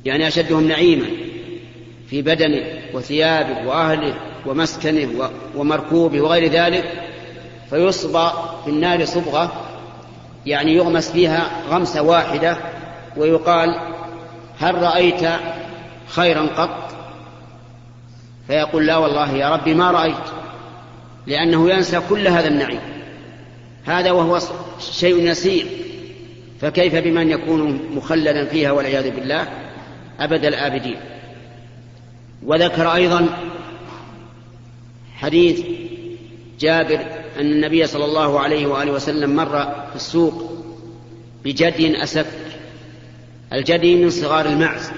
يعني 0.05 0.27
أشدهم 0.27 0.67
نعيما 0.67 1.05
في 2.09 2.21
بدنه 2.21 2.63
وثيابه 2.93 3.67
وأهله 3.67 4.15
ومسكنه 4.45 5.29
ومركوبه 5.55 6.21
وغير 6.21 6.51
ذلك 6.51 6.91
فيصبى 7.69 8.29
في 8.63 8.69
النار 8.69 9.05
صبغة 9.05 9.51
يعني 10.45 10.73
يغمس 10.75 11.11
فيها 11.11 11.51
غمسة 11.69 12.01
واحدة 12.01 12.57
ويقال 13.17 13.79
هل 14.59 14.75
رأيت 14.75 15.21
خيرا 16.07 16.41
قط؟ 16.41 16.93
فيقول 18.47 18.87
لا 18.87 18.97
والله 18.97 19.31
يا 19.31 19.49
ربي 19.49 19.73
ما 19.73 19.91
رأيت 19.91 20.15
لأنه 21.27 21.69
ينسى 21.69 22.01
كل 22.09 22.27
هذا 22.27 22.47
النعيم. 22.47 22.79
هذا 23.85 24.11
وهو 24.11 24.39
شيء 24.79 25.29
يسير. 25.29 25.67
فكيف 26.61 26.95
بمن 26.95 27.29
يكون 27.29 27.89
مخلدا 27.95 28.45
فيها 28.45 28.71
والعياذ 28.71 29.15
بالله؟ 29.15 29.47
أبد 30.19 30.45
الآبدين. 30.45 30.97
وذكر 32.43 32.93
أيضا 32.93 33.27
حديث 35.15 35.65
جابر 36.59 36.99
أن 37.39 37.51
النبي 37.51 37.87
صلى 37.87 38.05
الله 38.05 38.39
عليه 38.39 38.67
وآله 38.67 38.91
وسلم 38.91 39.35
مر 39.35 39.63
في 39.89 39.95
السوق 39.95 40.51
بجدي 41.45 42.03
أسف 42.03 42.27
الجدي 43.53 43.95
من 43.95 44.09
صغار 44.09 44.45
المعز. 44.45 44.91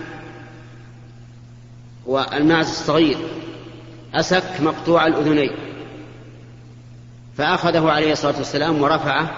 والمعز 2.06 2.70
الصغير 2.70 3.18
أسك 4.14 4.62
مقطوع 4.62 5.08
الأذنين. 5.08 5.52
فأخذه 7.38 7.92
عليه 7.92 8.12
الصلاة 8.12 8.38
والسلام 8.38 8.82
ورفعه 8.82 9.32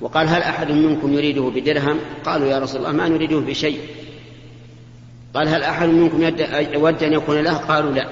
وقال 0.00 0.28
هل 0.28 0.42
أحد 0.42 0.70
منكم 0.70 1.12
يريده 1.12 1.42
بدرهم؟ 1.42 1.98
قالوا 2.24 2.48
يا 2.48 2.58
رسول 2.58 2.80
الله 2.80 2.92
ما 2.92 3.08
نريده 3.08 3.38
بشيء. 3.38 3.80
قال 5.34 5.48
هل 5.48 5.62
أحد 5.62 5.88
منكم 5.88 6.22
يود 6.74 7.02
أن 7.02 7.12
يكون 7.12 7.40
له؟ 7.40 7.56
قالوا 7.56 7.92
لا. 7.92 8.08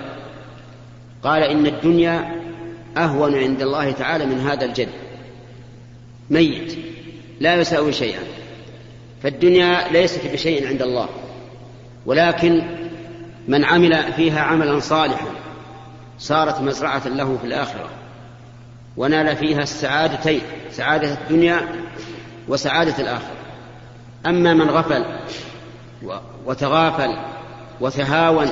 قال 1.22 1.42
إن 1.42 1.66
الدنيا 1.66 2.40
أهون 2.96 3.34
عند 3.34 3.62
الله 3.62 3.90
تعالى 3.90 4.26
من 4.26 4.40
هذا 4.40 4.64
الجد. 4.64 4.88
ميت. 6.30 6.78
لا 7.40 7.54
يساوي 7.54 7.92
شيئا. 7.92 8.22
فالدنيا 9.22 9.92
ليست 9.92 10.26
بشيء 10.32 10.68
عند 10.68 10.82
الله 10.82 11.08
ولكن 12.06 12.62
من 13.48 13.64
عمل 13.64 14.12
فيها 14.16 14.40
عملا 14.40 14.80
صالحا 14.80 15.26
صارت 16.18 16.60
مزرعة 16.60 17.08
له 17.08 17.38
في 17.40 17.46
الآخرة 17.46 17.90
ونال 18.96 19.36
فيها 19.36 19.62
السعادتين 19.62 20.40
سعادة 20.70 21.14
الدنيا 21.14 21.60
وسعادة 22.48 22.98
الآخرة. 22.98 23.36
أما 24.26 24.54
من 24.54 24.70
غفل 24.70 25.04
وتغافل 26.46 27.16
وتهاون 27.80 28.48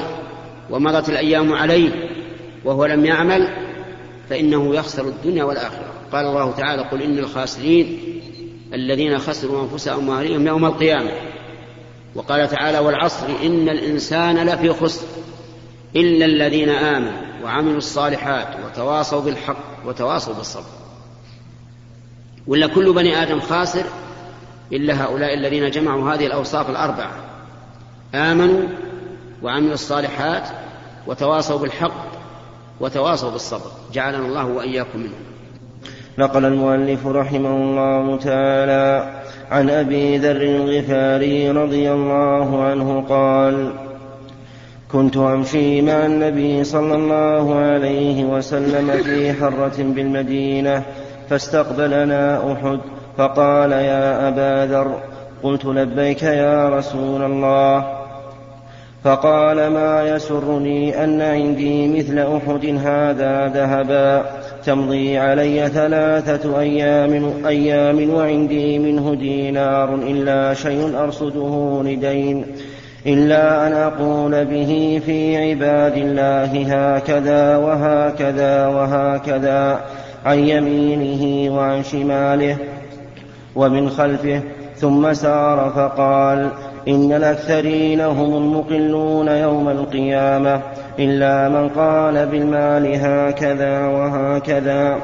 ومضت 0.70 1.08
الأيام 1.08 1.52
عليه 1.52 1.90
وهو 2.64 2.86
لم 2.86 3.06
يعمل 3.06 3.48
فإنه 4.30 4.74
يخسر 4.74 5.08
الدنيا 5.08 5.44
والآخرة. 5.44 5.92
قال 6.12 6.26
الله 6.26 6.52
تعالى 6.52 6.82
قل 6.82 7.02
إن 7.02 7.18
الخاسرين 7.18 7.98
الذين 8.74 9.18
خسروا 9.18 9.62
أنفسهم 9.62 10.08
وأهليهم 10.08 10.46
يوم 10.46 10.64
القيامة. 10.64 11.10
وقال 12.14 12.48
تعالى 12.48 12.78
والعصر 12.78 13.26
إن 13.26 13.68
الإنسان 13.68 14.46
لفي 14.46 14.72
خسر 14.72 15.06
إلا 15.96 16.24
الذين 16.24 16.68
آمنوا 16.68 17.22
وعملوا 17.44 17.78
الصالحات 17.78 18.48
وتواصوا 18.66 19.20
بالحق 19.20 19.86
وتواصوا 19.86 20.34
بالصبر. 20.34 20.72
ولا 22.46 22.66
كل 22.66 22.92
بني 22.92 23.22
آدم 23.22 23.40
خاسر 23.40 23.84
إلا 24.72 25.04
هؤلاء 25.04 25.34
الذين 25.34 25.70
جمعوا 25.70 26.14
هذه 26.14 26.26
الأوصاف 26.26 26.70
الأربعة. 26.70 27.12
آمنوا 28.14 28.68
وعملوا 29.42 29.74
الصالحات 29.74 30.48
وتواصوا 31.06 31.58
بالحق 31.58 32.06
وتواصوا 32.80 33.30
بالصبر. 33.30 33.70
جعلنا 33.92 34.26
الله 34.26 34.46
وإياكم 34.46 34.98
منهم. 34.98 35.22
نقل 36.18 36.44
المؤلف 36.44 37.06
رحمه 37.06 37.56
الله 37.56 38.18
تعالى 38.18 39.21
عن 39.52 39.70
أبي 39.70 40.18
ذر 40.18 40.42
الغفاري 40.42 41.50
رضي 41.50 41.92
الله 41.92 42.64
عنه 42.64 43.04
قال 43.08 43.70
كنت 44.92 45.16
أمشي 45.16 45.82
مع 45.82 46.06
النبي 46.06 46.64
صلى 46.64 46.94
الله 46.94 47.54
عليه 47.54 48.24
وسلم 48.24 48.90
في 48.90 49.32
حرة 49.32 49.76
بالمدينة 49.78 50.82
فاستقبلنا 51.30 52.52
أحد 52.52 52.78
فقال 53.16 53.72
يا 53.72 54.28
أبا 54.28 54.72
ذر 54.72 54.94
قلت 55.42 55.64
لبيك 55.64 56.22
يا 56.22 56.68
رسول 56.68 57.22
الله. 57.22 58.02
فقال 59.04 59.66
ما 59.66 60.02
يسرني 60.02 61.04
أن 61.04 61.22
عندي 61.22 61.88
مثل 61.98 62.18
أحد 62.18 62.66
هذا 62.86 63.48
ذهبا؟ 63.48 64.41
تمضي 64.64 65.18
علي 65.18 65.68
ثلاثة 65.68 66.60
أيام 66.60 67.46
أيام 67.46 68.10
وعندي 68.10 68.78
منه 68.78 69.14
دينار 69.14 69.94
إلا 69.94 70.54
شيء 70.54 70.98
أرصده 70.98 71.82
لدين 71.84 72.46
إلا 73.06 73.66
أن 73.66 73.72
أقول 73.72 74.44
به 74.44 75.02
في 75.06 75.36
عباد 75.36 75.96
الله 75.96 76.66
هكذا 76.74 77.56
وهكذا 77.56 78.66
وهكذا 78.66 79.80
عن 80.24 80.38
يمينه 80.38 81.54
وعن 81.56 81.82
شماله 81.82 82.56
ومن 83.56 83.90
خلفه 83.90 84.40
ثم 84.76 85.12
سار 85.12 85.72
فقال 85.76 86.50
إن 86.88 87.12
الأكثرين 87.12 88.00
هم 88.00 88.36
المقلون 88.36 89.28
يوم 89.28 89.68
القيامة 89.68 90.60
إلا 90.98 91.48
من 91.48 91.68
قال 91.68 92.26
بالمال 92.26 92.94
هكذا 92.94 93.86
وهكذا 93.86 94.98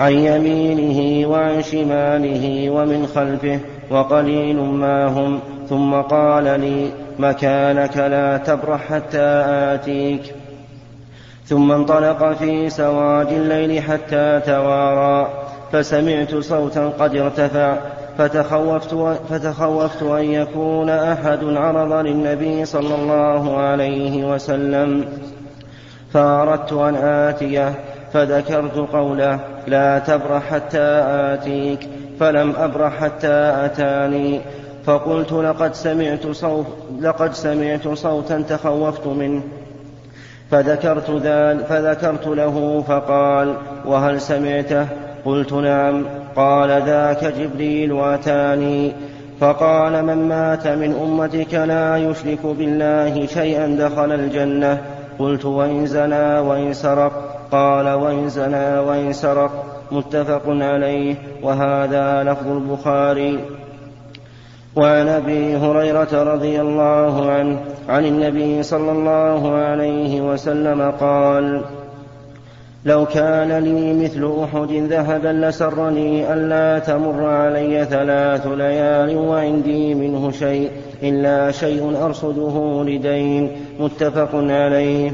عن 0.00 0.12
يمينه 0.12 1.28
وعن 1.28 1.62
شماله 1.62 2.70
ومن 2.70 3.06
خلفه 3.06 3.58
وقليل 3.90 4.56
ما 4.56 5.06
هم 5.06 5.40
ثم 5.68 5.94
قال 5.94 6.44
لي 6.44 6.90
مكانك 7.18 7.96
لا 7.96 8.36
تبرح 8.36 8.80
حتى 8.92 9.44
آتيك 9.74 10.22
ثم 11.46 11.72
انطلق 11.72 12.32
في 12.32 12.70
سواد 12.70 13.32
الليل 13.32 13.82
حتى 13.82 14.40
توارى 14.46 15.28
فسمعت 15.72 16.34
صوتا 16.34 16.88
قد 16.98 17.16
ارتفع 17.16 17.76
فتخوفت, 18.22 18.94
فتخوفت 19.30 20.02
أن 20.02 20.24
يكون 20.24 20.90
أحد 20.90 21.44
عرض 21.44 21.92
للنبي 21.92 22.64
صلى 22.64 22.94
الله 22.94 23.58
عليه 23.58 24.34
وسلم. 24.34 25.04
فأردت 26.12 26.72
أن 26.72 26.94
آتيه 26.94 27.74
فذكرت 28.12 28.76
قوله 28.76 29.38
لا 29.66 29.98
تبرح 29.98 30.42
حتى 30.42 31.02
آتيك 31.04 31.88
فلم 32.20 32.54
أبرح 32.56 32.92
حتى 32.92 33.54
أتاني. 33.64 34.40
فقلت 34.84 35.32
لقد 35.32 35.74
سمعت 35.74 36.26
صوت 36.26 36.66
لقد 37.00 37.34
سمعت 37.34 37.88
صوتا 37.88 38.44
تخوفت 38.48 39.06
منه. 39.06 39.42
فذكرت 40.50 41.10
ذلك 41.10 41.64
فذكرت 41.66 42.26
له 42.26 42.84
فقال 42.88 43.54
وهل 43.86 44.20
سمعته؟ 44.20 44.86
قلت 45.24 45.52
نعم. 45.52 46.21
قال 46.36 46.82
ذاك 46.82 47.24
جبريل 47.24 48.00
أتاني 48.00 48.92
فقال 49.40 50.04
من 50.04 50.28
مات 50.28 50.68
من 50.68 50.94
أمتك 51.02 51.54
لا 51.54 51.96
يشرك 51.96 52.46
بالله 52.46 53.26
شيئا 53.26 53.66
دخل 53.66 54.12
الجنة. 54.12 54.78
قلت 55.18 55.44
وإن 55.44 55.86
زنى 55.86 56.38
وإن 56.38 56.72
سرق. 56.72 57.12
قال 57.52 57.88
وإن 57.88 58.28
زنى 58.28 58.78
وإن 58.78 59.12
سرق. 59.12 59.64
متفق 59.92 60.42
عليه. 60.46 61.14
وهذا 61.42 62.22
لفظ 62.22 62.46
البخاري. 62.46 63.40
وعن 64.76 65.08
أبي 65.08 65.56
هريرة 65.56 66.32
رضي 66.34 66.60
الله 66.60 67.30
عنه 67.30 67.60
عن 67.88 68.06
النبي 68.06 68.62
صلى 68.62 68.92
الله 68.92 69.54
عليه 69.54 70.20
وسلم 70.20 70.92
قال 71.00 71.60
لو 72.84 73.06
كان 73.06 73.52
لي 73.58 73.92
مثل 74.04 74.32
أحد 74.44 74.72
ذهبا 74.72 75.28
لسرني 75.28 76.32
ألا 76.32 76.78
تمر 76.78 77.24
علي 77.24 77.84
ثلاث 77.84 78.46
ليال 78.46 79.16
وعندي 79.16 79.94
منه 79.94 80.30
شيء 80.30 80.70
إلا 81.02 81.50
شيء 81.50 81.96
أرصده 82.04 82.84
لدين 82.86 83.50
متفق 83.80 84.30
عليه. 84.34 85.12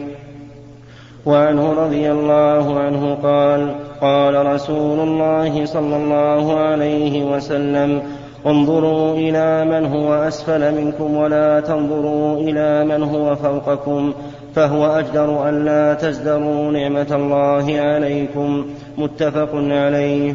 وعنه 1.27 1.73
رضي 1.73 2.13
الله 2.13 2.79
عنه 2.79 3.15
قال 3.23 3.75
قال 4.01 4.47
رسول 4.47 5.01
الله 5.01 5.67
صلى 5.67 5.97
الله 5.97 6.59
عليه 6.59 7.25
وسلم 7.25 8.03
انظروا 8.47 9.15
إلى 9.15 9.65
من 9.65 9.87
هو 9.87 10.15
أسفل 10.15 10.75
منكم 10.85 11.17
ولا 11.17 11.61
تنظروا 11.61 12.41
إلى 12.41 12.85
من 12.85 13.03
هو 13.03 13.37
فوقكم. 13.37 14.13
فهو 14.59 14.87
أجدر 14.87 15.49
أن 15.49 15.65
لا 15.65 15.95
تزدروا 15.95 16.73
نعمة 16.73 17.07
الله 17.11 17.81
عليكم 17.81 18.67
متفق 18.99 19.51
عليه. 19.55 20.35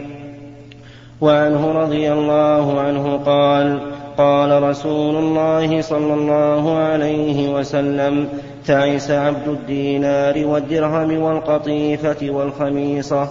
وعنه 1.22 1.72
رضي 1.72 2.14
الله 2.14 2.80
عنه 2.82 3.18
قال 3.18 3.80
قال 4.18 4.64
رسول 4.64 5.16
الله 5.16 5.82
صلى 5.82 6.14
الله 6.14 6.78
عليه 6.78 7.54
وسلم 7.54 8.28
تعس 8.66 9.12
عبد 9.12 9.48
الدينار 9.48 10.46
والدرهم 10.46 11.22
والقطيفة 11.22 12.30
والخميصة 12.30 13.30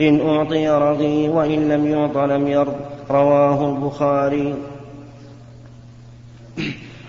إن 0.00 0.28
أعطي 0.28 0.68
رضي 0.68 1.28
وإن 1.28 1.68
لم 1.68 1.86
يعط 1.86 2.16
لم 2.18 2.48
يرض. 2.48 2.74
رواه 3.10 3.70
البخاري. 3.70 4.54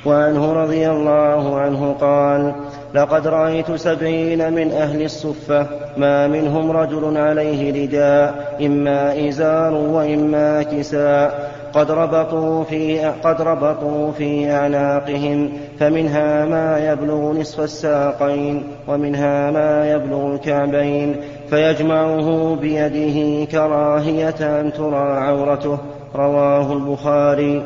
وعنه 0.06 0.54
رضي 0.54 0.90
الله 0.90 1.60
عنه 1.60 1.96
قال 2.02 2.54
لقد 2.96 3.28
رأيت 3.28 3.72
سبعين 3.72 4.54
من 4.54 4.72
أهل 4.72 5.02
الصفة 5.02 5.68
ما 5.98 6.28
منهم 6.28 6.72
رجل 6.72 7.18
عليه 7.18 7.86
رداء 7.86 8.58
إما 8.66 9.28
إزار 9.30 9.74
وإما 9.74 10.64
كساء. 10.64 11.56
قد 11.74 11.92
ربطوا 11.92 12.64
في 12.64 13.00
قد 13.24 13.42
ربطوا 13.42 14.12
في 14.12 14.52
أعناقهم 14.52 15.50
فمنها 15.80 16.46
ما 16.46 16.92
يبلغ 16.92 17.40
نصف 17.40 17.60
الساقين 17.60 18.64
ومنها 18.88 19.52
ما 19.52 19.92
يبلغ 19.92 20.36
الكعبين. 20.36 21.16
فيجمعه 21.50 22.56
بيده 22.56 23.46
كراهية 23.52 24.62
أن 24.62 24.74
ترى 24.74 25.20
عورته. 25.20 25.78
رواه 26.16 26.74
البخاري. 26.74 27.64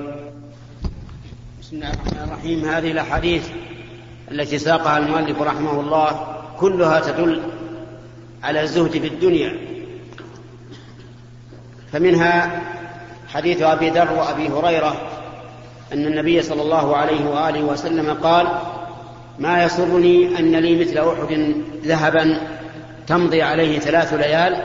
بسم 1.61 1.75
الله 1.75 1.89
الرحمن 1.89 2.23
الرحيم. 2.23 2.65
هذه 2.65 2.91
الأحاديث 2.91 3.49
التي 4.31 4.57
ساقها 4.57 4.97
المؤلف 4.97 5.41
رحمه 5.41 5.79
الله 5.79 6.27
كلها 6.59 6.99
تدل 6.99 7.41
على 8.43 8.61
الزهد 8.61 8.91
في 8.91 9.07
الدنيا. 9.07 9.57
فمنها 11.91 12.61
حديث 13.27 13.61
أبي 13.61 13.89
ذر 13.89 14.13
وأبي 14.13 14.49
هريرة 14.49 14.95
أن 15.93 16.05
النبي 16.05 16.41
صلى 16.41 16.61
الله 16.61 16.97
عليه 16.97 17.29
وآله 17.29 17.63
وسلم 17.63 18.13
قال 18.23 18.47
ما 19.39 19.63
يسرني 19.63 20.39
أن 20.39 20.55
لي 20.55 20.79
مثل 20.79 20.97
أحد 20.97 21.55
ذهبا 21.83 22.41
تمضي 23.07 23.41
عليه 23.41 23.79
ثلاث 23.79 24.13
ليال 24.13 24.63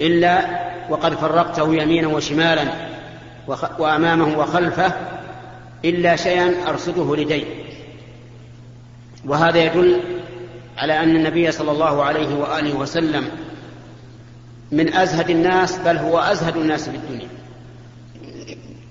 إلا 0.00 0.40
وقد 0.90 1.14
فرقته 1.14 1.74
يمينا 1.74 2.08
وشمالا 2.08 2.64
وأمامه 3.78 4.38
وخلفه 4.38 4.92
إلا 5.84 6.16
شيئا 6.16 6.68
أرصده 6.68 7.16
لدي. 7.16 7.44
وهذا 9.26 9.64
يدل 9.64 10.00
على 10.78 11.00
أن 11.00 11.16
النبي 11.16 11.52
صلى 11.52 11.70
الله 11.70 12.04
عليه 12.04 12.34
وآله 12.34 12.76
وسلم 12.76 13.28
من 14.72 14.94
أزهد 14.94 15.30
الناس 15.30 15.78
بل 15.78 15.96
هو 15.96 16.18
أزهد 16.18 16.56
الناس 16.56 16.88
في 16.88 16.96
الدنيا. 16.96 17.28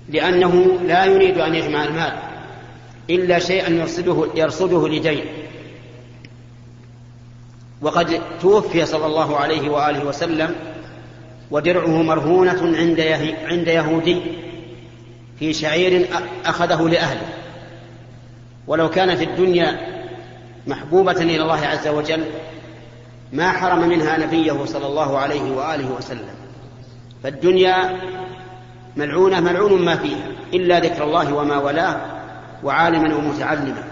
لأنه 0.08 0.80
لا 0.86 1.04
يريد 1.04 1.38
أن 1.38 1.54
يجمع 1.54 1.84
المال 1.84 2.12
إلا 3.10 3.38
شيئا 3.38 3.70
يرصده, 3.70 4.26
يرصده 4.34 4.88
لدين 4.88 5.24
وقد 7.82 8.20
توفي 8.40 8.86
صلى 8.86 9.06
الله 9.06 9.36
عليه 9.36 9.70
وآله 9.70 10.04
وسلم 10.04 10.54
ودرعه 11.50 12.02
مرهونة 12.02 12.76
عند 12.76 13.00
عند 13.44 13.66
يهودي. 13.66 14.43
في 15.38 15.52
شعير 15.52 16.08
أخذه 16.46 16.88
لأهله. 16.88 17.28
ولو 18.66 18.90
كانت 18.90 19.22
الدنيا 19.22 19.80
محبوبة 20.66 21.12
إلى 21.12 21.42
الله 21.42 21.66
عز 21.66 21.88
وجل 21.88 22.24
ما 23.32 23.52
حرم 23.52 23.88
منها 23.88 24.18
نبيه 24.18 24.64
صلى 24.64 24.86
الله 24.86 25.18
عليه 25.18 25.56
وآله 25.56 25.90
وسلم. 25.90 26.34
فالدنيا 27.22 28.00
ملعونة 28.96 29.40
ملعون 29.40 29.84
ما 29.84 29.96
فيها 29.96 30.28
إلا 30.54 30.80
ذكر 30.80 31.04
الله 31.04 31.34
وما 31.34 31.58
ولاه 31.58 32.00
وعالما 32.62 33.16
ومتعلما. 33.16 33.84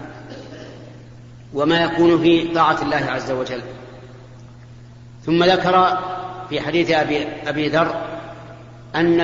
وما 1.53 1.83
يكون 1.83 2.21
في 2.21 2.47
طاعة 2.47 2.81
الله 2.81 3.05
عز 3.11 3.31
وجل. 3.31 3.61
ثم 5.25 5.43
ذكر 5.43 5.97
في 6.49 6.61
حديث 6.61 6.91
أبي 6.91 7.27
أبي 7.47 7.69
ذر 7.69 8.12
أن 8.95 9.19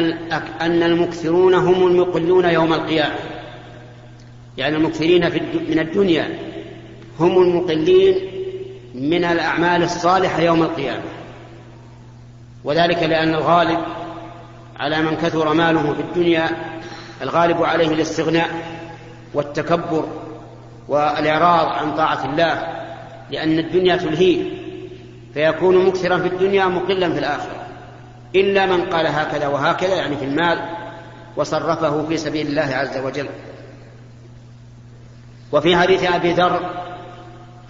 أن 0.62 0.84
المكثرون 0.84 1.54
هم 1.54 1.88
المقلون 1.88 2.46
يوم 2.46 2.74
القيامة. 2.74 3.16
يعني 4.58 4.76
المكثرين 4.76 5.30
في 5.30 5.42
من 5.70 5.80
الدنيا 5.80 6.40
هم 7.20 7.42
المقلين 7.42 8.16
من 8.96 9.24
الأعمال 9.24 9.84
الصالحة 9.84 10.42
يوم 10.42 10.64
القيامة. 10.64 11.04
وذلك 12.64 13.04
لأن 13.04 13.34
الغالب 13.34 13.80
على 14.80 15.02
من 15.02 15.16
كثر 15.16 15.54
ماله 15.54 15.94
في 15.94 16.02
الدنيا 16.02 16.50
الغالب 17.22 17.64
عليه 17.64 17.88
الاستغناء 17.88 18.50
والتكبر 19.34 20.08
والإعراض 20.88 21.68
عن 21.68 21.96
طاعة 21.96 22.26
الله 22.26 22.68
لأن 23.32 23.60
الدنيا 23.60 23.96
تلهيه 23.96 24.44
فيكون 25.34 25.86
مكثرا 25.86 26.18
في 26.18 26.28
الدنيا 26.28 26.66
مقلا 26.66 27.14
في 27.14 27.20
الآخرة. 27.20 27.59
إلا 28.36 28.66
من 28.66 28.86
قال 28.86 29.08
هكذا 29.08 29.48
وهكذا 29.48 29.96
يعني 29.96 30.18
في 30.18 30.26
المال 30.26 30.70
وصرفه 31.36 32.06
في 32.08 32.18
سبيل 32.18 32.48
الله 32.48 32.76
عز 32.76 32.98
وجل. 32.98 33.30
وفي 35.52 35.78
حديث 35.78 36.04
أبي 36.04 36.34
ذر 36.34 36.70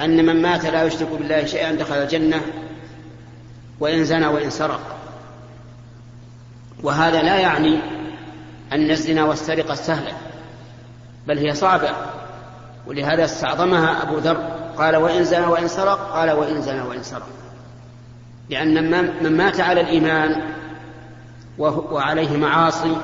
أن 0.01 0.25
من 0.25 0.41
مات 0.41 0.65
لا 0.65 0.83
يشرك 0.83 1.07
بالله 1.09 1.45
شيئا 1.45 1.71
دخل 1.71 1.95
الجنة 1.95 2.41
وإن 3.79 4.05
زنى 4.05 4.27
وإن 4.27 4.49
سرق. 4.49 4.95
وهذا 6.83 7.21
لا 7.21 7.35
يعني 7.35 7.79
أن 8.71 8.91
الزنا 8.91 9.23
والسرقة 9.23 9.75
سهلة 9.75 10.13
بل 11.27 11.37
هي 11.37 11.53
صعبة. 11.53 11.89
ولهذا 12.87 13.25
استعظمها 13.25 14.03
أبو 14.03 14.17
ذر 14.17 14.37
قال 14.77 14.95
وإن 14.95 15.23
زنى 15.23 15.45
وإن 15.45 15.67
سرق 15.67 16.11
قال 16.13 16.31
وإن 16.31 16.61
زنى 16.61 16.81
وإن 16.81 17.03
سرق. 17.03 17.27
لأن 18.49 18.91
من 19.23 19.38
مات 19.38 19.59
على 19.59 19.81
الإيمان 19.81 20.41
وعليه 21.57 22.38
معاصي 22.38 22.97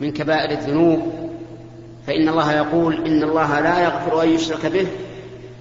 من 0.00 0.12
كبائر 0.12 0.50
الذنوب 0.50 1.30
فإن 2.06 2.28
الله 2.28 2.52
يقول 2.52 3.06
إن 3.06 3.22
الله 3.22 3.60
لا 3.60 3.84
يغفر 3.84 4.22
أن 4.22 4.28
يشرك 4.28 4.66
به 4.66 4.86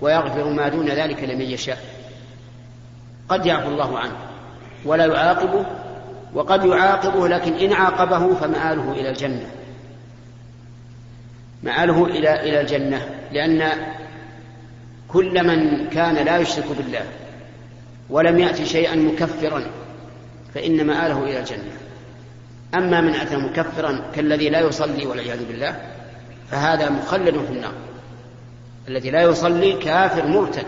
ويغفر 0.01 0.49
ما 0.49 0.69
دون 0.69 0.89
ذلك 0.89 1.23
لمن 1.23 1.41
يشاء. 1.41 1.77
قد 3.29 3.45
يعفو 3.45 3.67
الله 3.67 3.99
عنه 3.99 4.15
ولا 4.85 5.05
يعاقبه 5.05 5.65
وقد 6.33 6.65
يعاقبه 6.65 7.27
لكن 7.27 7.53
إن 7.53 7.73
عاقبه 7.73 8.33
فمآله 8.33 8.91
إلى 8.91 9.09
الجنة. 9.09 9.49
مآله 11.63 12.05
إلى 12.05 12.41
إلى 12.41 12.61
الجنة 12.61 13.09
لأن 13.31 13.71
كل 15.07 15.47
من 15.47 15.89
كان 15.89 16.15
لا 16.15 16.37
يشرك 16.37 16.65
بالله 16.77 17.05
ولم 18.13 18.39
يأت 18.39 18.63
شيئا 18.63 18.95
مكفرا 18.95 19.63
فإن 20.53 20.87
مآله 20.87 21.23
إلى 21.23 21.39
الجنة. 21.39 21.71
أما 22.75 23.01
من 23.01 23.15
أتى 23.15 23.37
مكفرا 23.37 24.01
كالذي 24.15 24.49
لا 24.49 24.59
يصلي 24.59 25.05
والعياذ 25.05 25.45
بالله 25.45 25.75
فهذا 26.51 26.89
مخلد 26.89 27.33
في 27.33 27.53
النار. 27.53 27.73
الذي 28.87 29.11
لا 29.11 29.21
يصلي 29.21 29.73
كافر 29.73 30.27
مرتد 30.27 30.65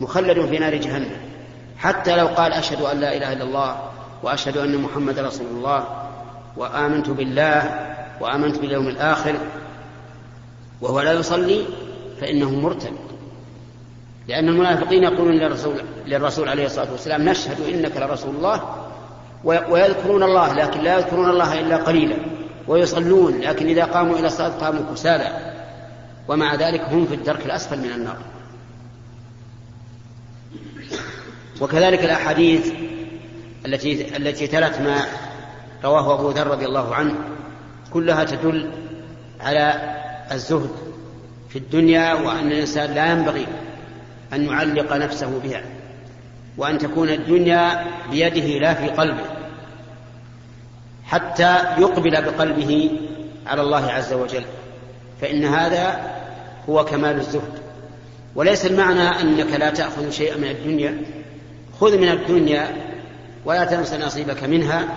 مخلد 0.00 0.46
في 0.46 0.58
نار 0.58 0.74
جهنم. 0.74 1.16
حتى 1.78 2.16
لو 2.16 2.26
قال 2.26 2.52
أشهد 2.52 2.82
أن 2.82 3.00
لا 3.00 3.16
إله 3.16 3.32
إلا 3.32 3.44
الله 3.44 3.90
وأشهد 4.22 4.56
أن 4.56 4.78
محمد 4.78 5.18
رسول 5.18 5.46
الله 5.46 6.08
وآمنت 6.56 7.10
بالله 7.10 7.86
وآمنت 8.20 8.58
باليوم 8.58 8.88
الآخر 8.88 9.34
وهو 10.80 11.00
لا 11.00 11.12
يصلي 11.12 11.64
فإنه 12.20 12.50
مرتد. 12.50 13.07
لأن 14.28 14.48
المنافقين 14.48 15.02
يقولون 15.02 15.34
للرسول, 15.34 15.74
للرسول 16.06 16.48
عليه 16.48 16.66
الصلاة 16.66 16.92
والسلام 16.92 17.28
نشهد 17.28 17.60
إنك 17.74 17.96
لرسول 17.96 18.36
الله 18.36 18.86
ويذكرون 19.44 20.22
الله 20.22 20.54
لكن 20.54 20.80
لا 20.80 20.98
يذكرون 20.98 21.30
الله 21.30 21.60
إلا 21.60 21.76
قليلا 21.76 22.16
ويصلون 22.68 23.40
لكن 23.40 23.66
إذا 23.66 23.84
قاموا 23.84 24.18
إلى 24.18 24.26
الصلاة 24.26 24.48
قاموا 24.48 24.94
كسالى. 24.94 25.54
ومع 26.28 26.54
ذلك 26.54 26.80
هم 26.80 27.06
في 27.06 27.14
الدرك 27.14 27.46
الأسفل 27.46 27.78
من 27.78 27.92
النار. 27.92 28.16
وكذلك 31.60 32.04
الأحاديث 32.04 32.72
التي 33.66 34.16
التي 34.16 34.46
تلت 34.46 34.80
ما 34.80 35.02
رواه 35.84 36.14
أبو 36.14 36.30
ذر 36.30 36.46
رضي 36.46 36.66
الله 36.66 36.94
عنه 36.94 37.14
كلها 37.92 38.24
تدل 38.24 38.70
على 39.40 39.94
الزهد 40.32 40.70
في 41.48 41.58
الدنيا 41.58 42.14
وأن 42.14 42.46
الإنسان 42.46 42.94
لا 42.94 43.12
ينبغي 43.12 43.46
أن 44.32 44.44
يعلق 44.46 44.92
نفسه 44.92 45.40
بها 45.44 45.62
وأن 46.56 46.78
تكون 46.78 47.08
الدنيا 47.08 47.84
بيده 48.10 48.58
لا 48.58 48.74
في 48.74 48.88
قلبه 48.88 49.24
حتى 51.08 51.56
يقبل 51.78 52.10
بقلبه 52.10 52.90
على 53.46 53.62
الله 53.62 53.92
عز 53.92 54.12
وجل. 54.12 54.44
فإن 55.20 55.44
هذا 55.44 56.00
هو 56.68 56.84
كمال 56.84 57.16
الزهد. 57.16 57.58
وليس 58.34 58.66
المعنى 58.66 59.20
أنك 59.20 59.52
لا 59.60 59.70
تأخذ 59.70 60.10
شيئا 60.10 60.36
من 60.36 60.50
الدنيا. 60.50 61.02
خذ 61.80 61.98
من 61.98 62.08
الدنيا 62.08 62.68
ولا 63.44 63.64
تنس 63.64 63.94
نصيبك 63.94 64.44
منها 64.44 64.88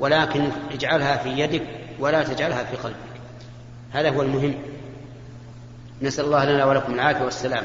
ولكن 0.00 0.48
اجعلها 0.72 1.16
في 1.16 1.28
يدك 1.28 1.62
ولا 1.98 2.22
تجعلها 2.22 2.64
في 2.64 2.76
قلبك. 2.76 2.96
هذا 3.92 4.10
هو 4.10 4.22
المهم. 4.22 4.54
نسأل 6.02 6.24
الله 6.24 6.44
لنا 6.44 6.64
ولكم 6.64 6.94
العافية 6.94 7.24
والسلام. 7.24 7.64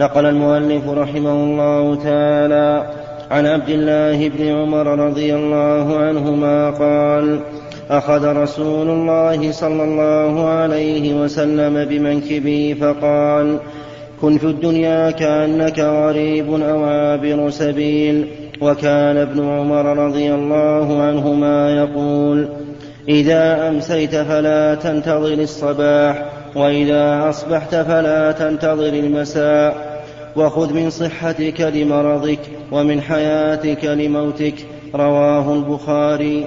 نقل 0.00 0.26
المؤلف 0.26 0.88
رحمه 0.88 1.32
الله 1.32 1.94
تعالى 1.94 2.90
عن 3.30 3.46
عبد 3.46 3.68
الله 3.68 4.28
بن 4.28 4.48
عمر 4.48 4.86
رضي 4.86 5.34
الله 5.34 5.96
عنهما 5.98 6.70
قال 6.70 7.40
أخذ 7.90 8.36
رسول 8.36 8.90
الله 8.90 9.52
صلى 9.52 9.84
الله 9.84 10.48
عليه 10.48 11.14
وسلم 11.14 11.84
بمنكبي 11.84 12.74
فقال 12.74 13.58
كن 14.20 14.38
في 14.38 14.44
الدنيا 14.44 15.10
كأنك 15.10 15.78
غريب 15.78 16.62
أو 16.62 16.84
عابر 16.84 17.50
سبيل. 17.50 18.26
وكان 18.60 19.16
ابن 19.16 19.48
عمر 19.48 20.06
رضي 20.06 20.34
الله 20.34 21.02
عنهما 21.02 21.70
يقول 21.76 22.48
إذا 23.08 23.68
أمسيت 23.68 24.16
فلا 24.16 24.74
تنتظر 24.74 25.32
الصباح 25.32 26.24
وإذا 26.56 27.28
أصبحت 27.28 27.74
فلا 27.74 28.32
تنتظر 28.32 28.88
المساء. 28.88 29.89
وخذ 30.36 30.74
من 30.74 30.90
صحتك 30.90 31.60
لمرضك 31.60 32.40
ومن 32.72 33.00
حياتك 33.00 33.84
لموتك. 33.84 34.54
رواه 34.94 35.54
البخاري. 35.54 36.46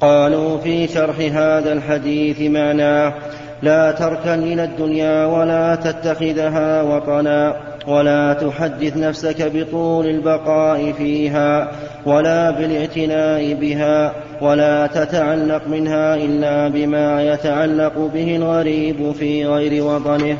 قالوا 0.00 0.58
في 0.58 0.88
شرح 0.88 1.20
هذا 1.20 1.72
الحديث 1.72 2.40
معناه 2.40 3.14
لا 3.62 3.92
تركن 3.92 4.42
إلى 4.42 4.64
الدنيا 4.64 5.26
ولا 5.26 5.74
تتخذها 5.74 6.82
وطنا 6.82 7.56
ولا 7.86 8.32
تحدث 8.32 8.96
نفسك 8.96 9.52
بطول 9.54 10.06
البقاء 10.06 10.92
فيها 10.92 11.70
ولا 12.06 12.50
بالاعتناء 12.50 13.54
بها 13.54 14.12
ولا 14.40 14.86
تتعلق 14.86 15.68
منها 15.68 16.14
إلا 16.14 16.68
بما 16.68 17.22
يتعلق 17.22 18.10
به 18.14 18.36
الغريب 18.36 19.12
في 19.12 19.46
غير 19.46 19.84
وطنه. 19.84 20.36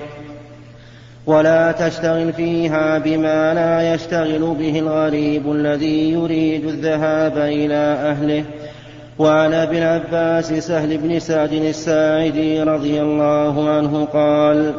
ولا 1.27 1.73
تشتغل 1.73 2.33
فيها 2.33 2.99
بما 2.99 3.55
لا 3.55 3.95
يشتغل 3.95 4.55
به 4.59 4.79
الغريب 4.79 5.53
الذي 5.53 6.13
يريد 6.13 6.65
الذهاب 6.65 7.39
إلى 7.39 7.75
أهله. 8.11 8.45
وعن 9.19 9.55
ابي 9.55 9.79
العباس 9.79 10.53
سهل 10.53 10.99
بن 10.99 11.19
سعد 11.19 11.53
الساعدي 11.53 12.63
رضي 12.63 13.03
الله 13.03 13.69
عنه 13.71 14.05
قال 14.05 14.75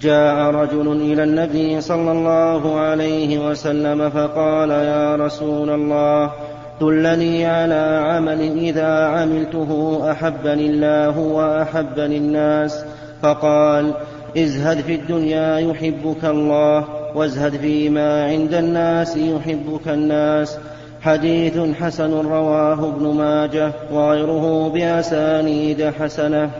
جاء 0.00 0.50
رجل 0.50 0.92
إلى 1.12 1.24
النبي 1.24 1.80
صلى 1.80 2.12
الله 2.12 2.80
عليه 2.80 3.50
وسلم 3.50 4.10
فقال 4.10 4.70
يا 4.70 5.16
رسول 5.16 5.70
الله 5.70 6.30
دلني 6.80 7.46
على 7.46 8.02
عمل 8.06 8.40
إذا 8.40 9.06
عملته 9.06 10.00
أحبني 10.10 10.66
الله 10.66 11.18
وأحبني 11.18 12.16
الناس. 12.16 12.84
فقال 13.22 13.94
ازهد 14.38 14.80
في 14.80 14.94
الدنيا 14.94 15.58
يحبك 15.58 16.24
الله 16.24 16.84
وازهد 17.14 17.56
فيما 17.56 18.24
عند 18.24 18.54
الناس 18.54 19.16
يحبك 19.16 19.88
الناس. 19.88 20.58
حديث 21.02 21.58
حسن 21.80 22.12
رواه 22.12 22.88
ابن 22.88 23.06
ماجه 23.06 23.72
وغيره 23.92 24.68
بأسانيد 24.68 25.90
حسنة. 26.00 26.50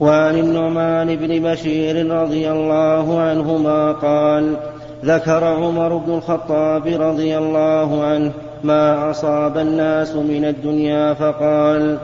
وعن 0.00 0.38
النعمان 0.38 1.16
بن 1.16 1.52
بشير 1.52 2.10
رضي 2.10 2.50
الله 2.50 3.20
عنهما 3.20 3.92
قال 3.92 4.56
ذكر 5.04 5.44
عمر 5.44 5.96
بن 5.96 6.12
الخطاب 6.14 6.86
رضي 6.86 7.38
الله 7.38 8.04
عنه 8.04 8.32
ما 8.64 9.10
أصاب 9.10 9.58
الناس 9.58 10.16
من 10.16 10.44
الدنيا 10.44 11.14
فقال 11.14 11.98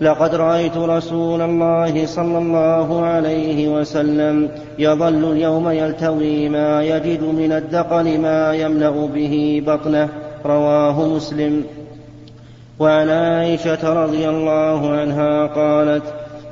لقد 0.00 0.34
رأيت 0.34 0.76
رسول 0.76 1.42
الله 1.42 2.06
صلى 2.06 2.38
الله 2.38 3.04
عليه 3.04 3.68
وسلم 3.68 4.48
يظل 4.78 5.32
اليوم 5.32 5.70
يلتوي 5.70 6.48
ما 6.48 6.82
يجد 6.82 7.22
من 7.22 7.52
الدقن 7.52 8.20
ما 8.20 8.54
يملأ 8.54 9.06
به 9.06 9.62
بطنه. 9.66 10.08
رواه 10.46 11.08
مسلم. 11.08 11.64
وعن 12.78 13.08
عائشة 13.08 14.04
رضي 14.04 14.28
الله 14.28 14.90
عنها 14.90 15.46
قالت 15.46 16.02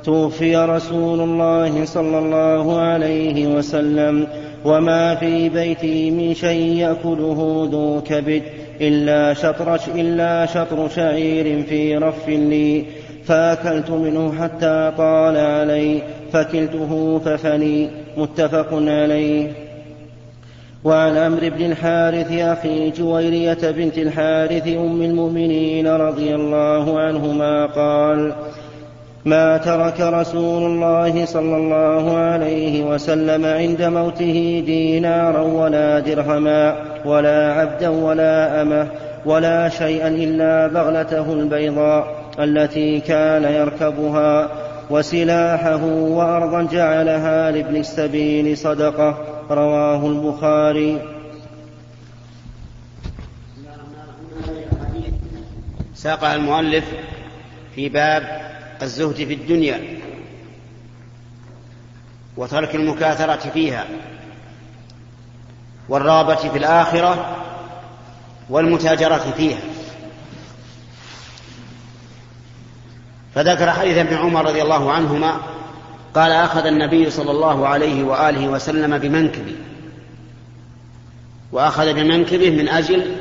توفي 0.03 0.55
رسول 0.55 1.21
الله 1.21 1.85
صلى 1.85 2.19
الله 2.19 2.79
عليه 2.79 3.47
وسلم 3.47 4.27
وما 4.65 5.15
في 5.15 5.49
بيتي 5.49 6.11
من 6.11 6.33
شيء 6.33 6.75
يأكله 6.75 7.69
ذو 7.71 8.01
كبد 8.01 8.43
إلا 8.81 9.33
شطر 9.33 9.79
إلا 9.95 10.45
شطر 10.45 10.89
شعير 10.95 11.63
في 11.63 11.97
رف 11.97 12.29
لي. 12.29 12.85
فأكلت 13.27 13.89
منه 13.89 14.33
حتى 14.41 14.91
طال 14.97 15.37
علي 15.37 16.01
فكلته 16.33 17.21
ففني. 17.25 17.89
متفق 18.17 18.67
عليه. 18.71 19.51
وعن 20.83 21.17
عمرو 21.17 21.49
بن 21.49 21.65
الحارث 21.65 22.31
أخي 22.31 22.91
جويرية 22.91 23.71
بنت 23.71 23.97
الحارث 23.97 24.67
أم 24.67 25.01
المؤمنين 25.01 25.87
رضي 25.87 26.35
الله 26.35 26.99
عنهما 26.99 27.65
قال 27.65 28.33
ما 29.25 29.57
ترك 29.57 30.01
رسول 30.01 30.63
الله 30.63 31.25
صلى 31.25 31.57
الله 31.57 32.17
عليه 32.17 32.83
وسلم 32.83 33.45
عند 33.45 33.81
موته 33.81 34.63
دينارا 34.65 35.41
ولا 35.41 35.99
درهما 35.99 36.75
ولا 37.05 37.53
عبدا 37.53 37.89
ولا 37.89 38.61
أمة 38.61 38.87
ولا 39.25 39.69
شيئا 39.69 40.07
إلا 40.07 40.67
بغلته 40.67 41.33
البيضاء 41.33 42.16
التي 42.39 42.99
كان 42.99 43.43
يركبها 43.43 44.49
وسلاحه 44.89 45.83
وأرضا 45.85 46.63
جعلها 46.63 47.51
لابن 47.51 47.75
السبيل 47.75 48.57
صدقة. 48.57 49.17
رواه 49.49 50.07
البخاري. 50.07 51.01
ساقها 55.95 56.35
المؤلف 56.35 56.85
في 57.75 57.89
باب 57.89 58.41
الزهد 58.81 59.15
في 59.15 59.33
الدنيا 59.33 59.79
وترك 62.37 62.75
المكاثرة 62.75 63.49
فيها 63.49 63.85
والرغبة 65.89 66.35
في 66.35 66.57
الآخرة 66.57 67.37
والمتاجرة 68.49 69.33
فيها. 69.37 69.76
فذكر 73.37 73.71
حديث 73.71 73.97
ابن 73.97 74.15
عمر 74.15 74.45
رضي 74.45 74.61
الله 74.61 74.91
عنهما 74.91 75.37
قال 76.15 76.31
أخذ 76.31 76.65
النبي 76.65 77.09
صلى 77.09 77.31
الله 77.31 77.67
عليه 77.67 78.03
وآله 78.03 78.47
وسلم 78.47 78.97
بمنكبي. 78.97 79.55
وأخذ 81.51 81.93
بمنكبه 81.93 82.49
من 82.49 82.69
أجل 82.69 83.15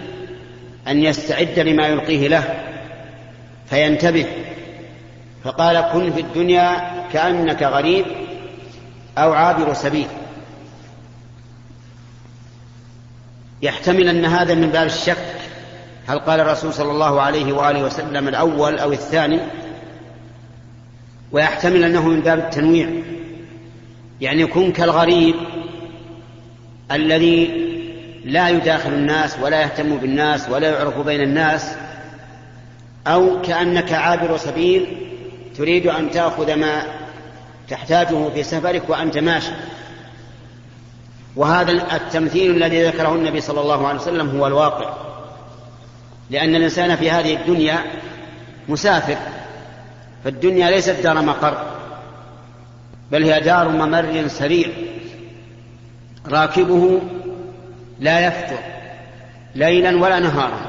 أن 0.88 1.02
يستعد 1.02 1.58
لما 1.58 1.86
يلقيه 1.86 2.28
له 2.28 2.64
فينتبه 3.70 4.26
فقال 5.44 5.80
كن 5.92 6.12
في 6.12 6.20
الدنيا 6.20 6.94
كأنك 7.12 7.62
غريب 7.62 8.06
أو 9.18 9.32
عابر 9.32 9.74
سبيل. 9.74 10.08
يحتمل 13.62 14.08
أن 14.08 14.24
هذا 14.24 14.54
من 14.54 14.70
باب 14.70 14.86
الشك 14.86 15.36
هل 16.06 16.18
قال 16.18 16.40
الرسول 16.40 16.74
صلى 16.74 16.90
الله 16.90 17.20
عليه 17.20 17.52
وآله 17.52 17.82
وسلم 17.82 18.28
الأول 18.28 18.78
أو 18.78 18.92
الثاني؟ 18.92 19.65
ويحتمل 21.32 21.84
أنه 21.84 22.08
من 22.08 22.20
باب 22.20 22.38
التنويع. 22.38 22.88
يعني 24.20 24.46
كن 24.46 24.72
كالغريب 24.72 25.34
الذي 26.92 27.66
لا 28.24 28.48
يداخل 28.48 28.92
الناس 28.92 29.38
ولا 29.42 29.62
يهتم 29.62 29.96
بالناس 29.96 30.48
ولا 30.48 30.68
يعرف 30.70 30.98
بين 30.98 31.20
الناس 31.20 31.76
أو 33.06 33.42
كأنك 33.42 33.92
عابر 33.92 34.36
سبيل 34.36 34.86
تريد 35.56 35.86
أن 35.86 36.10
تأخذ 36.10 36.54
ما 36.54 36.82
تحتاجه 37.68 38.28
في 38.28 38.42
سفرك 38.42 38.82
وأنت 38.88 39.18
ماشي. 39.18 39.52
وهذا 41.36 41.72
التمثيل 41.96 42.50
الذي 42.50 42.84
ذكره 42.84 43.14
النبي 43.14 43.40
صلى 43.40 43.60
الله 43.60 43.88
عليه 43.88 44.00
وسلم 44.00 44.38
هو 44.38 44.46
الواقع 44.46 44.94
لأن 46.30 46.54
الإنسان 46.54 46.96
في 46.96 47.10
هذه 47.10 47.34
الدنيا 47.34 47.78
مسافر. 48.68 49.16
فالدنيا 50.26 50.70
ليست 50.70 51.00
دار 51.02 51.22
مقر 51.22 51.56
بل 53.12 53.24
هي 53.24 53.40
دار 53.40 53.68
ممر 53.68 54.28
سريع. 54.28 54.68
راكبه 56.28 57.00
لا 58.00 58.26
يفتر 58.26 58.58
ليلا 59.54 60.02
ولا 60.02 60.20
نهارا. 60.20 60.60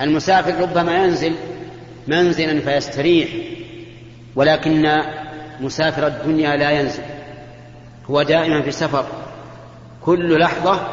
المسافر 0.00 0.60
ربما 0.62 1.04
ينزل 1.04 1.34
منزلا 2.06 2.60
فيستريح 2.60 3.28
ولكن 4.36 5.02
مسافر 5.60 6.06
الدنيا 6.06 6.56
لا 6.56 6.70
ينزل. 6.70 7.02
هو 8.10 8.22
دائما 8.22 8.62
في 8.62 8.70
سفر. 8.70 9.06
كل 10.02 10.40
لحظة 10.40 10.88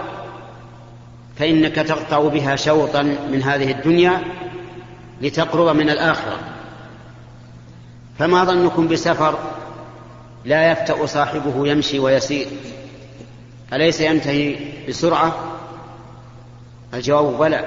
فإنك 1.36 1.76
تقطع 1.76 2.28
بها 2.28 2.56
شوطا 2.56 3.02
من 3.32 3.44
هذه 3.44 3.72
الدنيا 3.72 4.22
لتقرب 5.22 5.76
من 5.76 5.90
الآخرة. 5.90 6.51
فما 8.20 8.44
ظنكم 8.44 8.88
بسفر 8.88 9.40
لا 10.46 10.72
يفتأ 10.72 11.06
صاحبه 11.06 11.68
يمشي 11.68 12.00
ويسير؟ 12.00 12.48
أليس 13.74 14.02
ينتهي 14.02 14.56
بسرعة؟ 14.90 15.36
الجواب 16.94 17.40
بلى. 17.40 17.66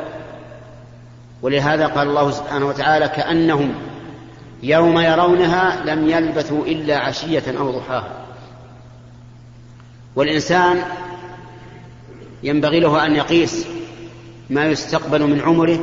ولهذا 1.43 1.87
قال 1.87 2.09
الله 2.09 2.31
سبحانه 2.31 2.67
وتعالى 2.67 3.09
كأنهم 3.09 3.75
يوم 4.63 4.99
يرونها 4.99 5.85
لم 5.85 6.09
يلبثوا 6.09 6.67
إلا 6.67 6.99
عشية 6.99 7.59
أو 7.59 7.71
ضحاها. 7.71 8.25
والإنسان 10.17 10.83
ينبغي 12.43 12.81
له 12.81 13.07
أن 13.07 13.17
يقيس 13.17 13.67
ما 14.51 14.65
يستقبل 14.65 15.23
من 15.23 15.41
عمره 15.41 15.79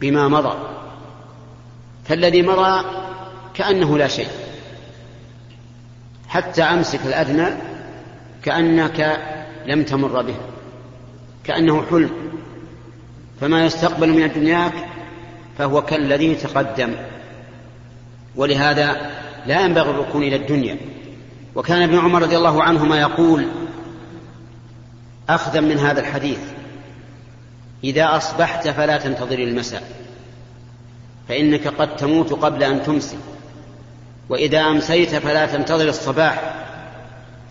بما 0.00 0.28
مضى. 0.28 0.58
فالذي 2.04 2.42
مضى 2.42 2.84
كأنه 3.54 3.98
لا 3.98 4.08
شيء. 4.08 4.28
حتى 6.28 6.62
أمسك 6.62 7.00
الأدنى 7.06 7.46
كأنك 8.42 9.20
لم 9.66 9.82
تمر 9.84 10.22
به. 10.22 10.36
كأنه 11.44 11.84
حلم. 11.90 12.10
فما 13.40 13.64
يستقبل 13.64 14.08
من 14.08 14.32
دنياك 14.32 14.72
فهو 15.58 15.82
كالذي 15.82 16.34
تقدم. 16.34 16.94
ولهذا 18.36 19.10
لا 19.46 19.60
ينبغي 19.60 19.90
الركون 19.90 20.22
إلى 20.22 20.36
الدنيا. 20.36 20.76
وكان 21.54 21.82
ابن 21.82 21.98
عمر 21.98 22.22
رضي 22.22 22.36
الله 22.36 22.62
عنهما 22.62 23.00
يقول 23.00 23.46
أخذا 25.28 25.60
من 25.60 25.78
هذا 25.78 26.00
الحديث. 26.00 26.40
إذا 27.84 28.16
أصبحت 28.16 28.68
فلا 28.68 28.98
تنتظر 28.98 29.38
المساء 29.38 29.82
فإنك 31.28 31.68
قد 31.68 31.96
تموت 31.96 32.32
قبل 32.32 32.62
أن 32.62 32.82
تمسي 32.82 33.16
وإذا 34.30 34.60
أمسيت 34.60 35.16
فلا 35.16 35.46
تنتظر 35.46 35.88
الصباح 35.88 36.54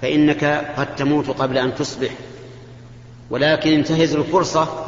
فإنك 0.01 0.43
قد 0.77 0.95
تموت 0.95 1.29
قبل 1.29 1.57
أن 1.57 1.75
تصبح. 1.75 2.09
ولكن 3.29 3.73
انتهز 3.73 4.15
الفرصة 4.15 4.85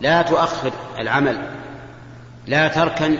لا 0.00 0.22
تؤخر 0.22 0.72
العمل 0.98 1.50
لا 2.46 2.68
تركن 2.68 3.16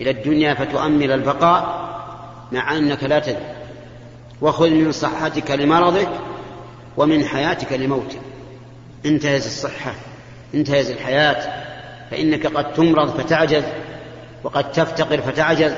إلى 0.00 0.10
الدنيا 0.10 0.54
فتؤمل 0.54 1.12
البقاء 1.12 1.86
مع 2.52 2.76
أنك 2.76 3.04
لا 3.04 3.18
تدري. 3.18 3.54
وخذ 4.40 4.70
من 4.70 4.92
صحتك 4.92 5.50
لمرضك 5.50 6.08
ومن 6.96 7.24
حياتك 7.24 7.72
لموتك. 7.72 8.20
انتهز 9.06 9.46
الصحة 9.46 9.94
انتهز 10.54 10.90
الحياة 10.90 11.64
فإنك 12.10 12.46
قد 12.46 12.72
تمرض 12.72 13.20
فتعجز 13.20 13.64
وقد 14.44 14.72
تفتقر 14.72 15.20
فتعجز. 15.20 15.72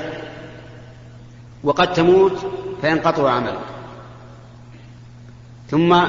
وقد 1.63 1.93
تموت 1.93 2.45
فينقطع 2.81 3.31
عملك. 3.31 3.59
ثم 5.69 6.03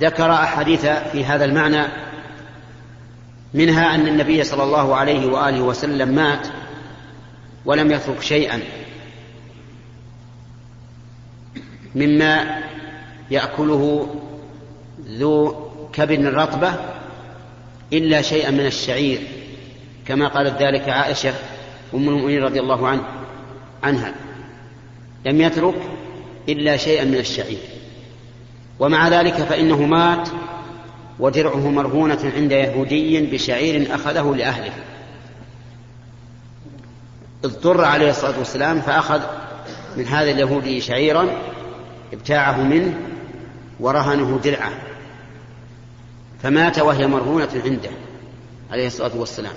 ذكر 0.00 0.32
أحاديث 0.32 0.86
في 0.86 1.24
هذا 1.24 1.44
المعنى 1.44 1.86
منها 3.54 3.94
أن 3.94 4.08
النبي 4.08 4.44
صلى 4.44 4.62
الله 4.62 4.96
عليه 4.96 5.26
وآله 5.26 5.62
وسلم 5.62 6.08
مات 6.08 6.48
ولم 7.64 7.90
يترك 7.90 8.22
شيئا 8.22 8.62
مما 11.94 12.60
يأكله 13.30 14.14
ذو 15.08 15.66
كبد 15.92 16.26
رطبة 16.26 16.74
إلا 17.92 18.22
شيئا 18.22 18.50
من 18.50 18.66
الشعير 18.66 19.20
كما 20.06 20.28
قالت 20.28 20.62
ذلك 20.62 20.88
عائشة 20.88 21.34
أم 21.94 22.08
المؤمنين 22.08 22.42
رضي 22.42 22.60
الله 22.60 22.88
عنه 22.88 23.02
عنها. 23.82 24.14
لم 25.26 25.40
يترك 25.40 25.74
إلا 26.48 26.76
شيئا 26.76 27.04
من 27.04 27.18
الشعير. 27.18 27.58
ومع 28.78 29.08
ذلك 29.08 29.34
فإنه 29.34 29.82
مات 29.82 30.28
ودرعه 31.18 31.70
مرهونة 31.70 32.32
عند 32.36 32.52
يهودي 32.52 33.26
بشعير 33.26 33.94
أخذه 33.94 34.34
لأهله. 34.36 34.72
اضطر 37.44 37.84
عليه 37.84 38.10
الصلاة 38.10 38.38
والسلام 38.38 38.80
فأخذ 38.80 39.20
من 39.96 40.06
هذا 40.06 40.30
اليهودي 40.30 40.80
شعيرا 40.80 41.28
ابتاعه 42.12 42.62
منه 42.62 42.94
ورهنه 43.80 44.40
درعه. 44.44 44.72
فمات 46.42 46.78
وهي 46.78 47.06
مرهونة 47.06 47.62
عنده 47.64 47.90
عليه 48.70 48.86
الصلاة 48.86 49.16
والسلام. 49.16 49.54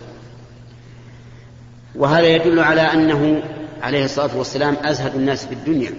وهذا 1.95 2.27
يدل 2.27 2.59
على 2.59 2.81
أنه 2.81 3.43
عليه 3.81 4.05
الصلاة 4.05 4.37
والسلام 4.37 4.77
أزهد 4.83 5.15
الناس 5.15 5.45
في 5.45 5.53
الدنيا. 5.53 5.93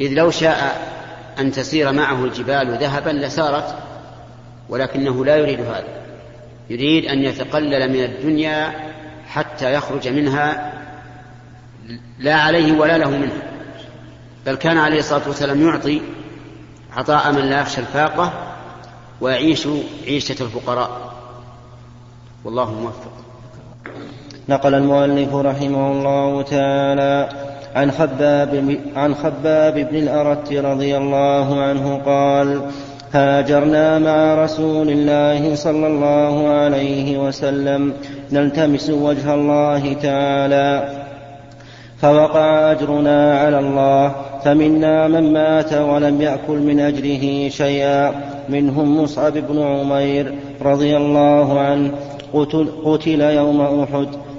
إذ 0.00 0.12
لو 0.12 0.30
شاء 0.30 0.90
أن 1.38 1.52
تسير 1.52 1.92
معه 1.92 2.24
الجبال 2.24 2.78
ذهبا 2.80 3.10
لسارت 3.10 3.74
ولكنه 4.68 5.24
لا 5.24 5.36
يريد 5.36 5.60
هذا. 5.60 6.00
يريد 6.70 7.04
أن 7.04 7.18
يتقلل 7.18 7.92
من 7.92 8.04
الدنيا 8.04 8.72
حتى 9.26 9.74
يخرج 9.74 10.08
منها 10.08 10.72
لا 12.18 12.34
عليه 12.34 12.78
ولا 12.78 12.98
له 12.98 13.10
منها 13.10 13.42
بل 14.46 14.54
كان 14.54 14.78
عليه 14.78 14.98
الصلاة 14.98 15.28
والسلام 15.28 15.68
يعطي 15.68 16.00
عطاء 16.96 17.32
من 17.32 17.40
لا 17.40 17.60
يخشى 17.60 17.80
الفاقة 17.80 18.54
ويعيش 19.20 19.68
عيشة 20.06 20.36
الفقراء. 20.40 21.14
والله 22.44 22.72
موفق. 22.72 23.12
نقل 24.50 24.74
المؤلف 24.74 25.34
رحمه 25.34 25.92
الله 25.92 26.42
تعالى 26.42 27.28
عن 27.76 27.90
خباب 27.90 28.76
عن 28.96 29.14
خباب 29.14 29.74
بن 29.74 29.96
الأرت 29.96 30.52
رضي 30.52 30.96
الله 30.96 31.60
عنه 31.60 32.00
قال 32.06 32.60
هاجرنا 33.12 33.98
مع 33.98 34.44
رسول 34.44 34.90
الله 34.90 35.54
صلى 35.54 35.86
الله 35.86 36.48
عليه 36.48 37.18
وسلم 37.18 37.92
نلتمس 38.32 38.90
وجه 38.90 39.34
الله 39.34 39.92
تعالى. 39.92 40.88
فوقع 41.98 42.72
أجرنا 42.72 43.38
على 43.38 43.58
الله 43.58 44.12
فمنا 44.44 45.08
من 45.08 45.32
مات 45.32 45.72
ولم 45.72 46.20
يأكل 46.20 46.58
من 46.58 46.80
أجره 46.80 47.48
شيئا 47.48 48.12
منهم 48.48 49.02
مصعب 49.02 49.32
بن 49.32 49.62
عمير 49.62 50.34
رضي 50.62 50.96
الله 50.96 51.60
عنه 51.60 51.90
قتل, 52.34 52.68
قتل 52.84 53.20
يوم 53.20 53.60
أحد. 53.60 54.29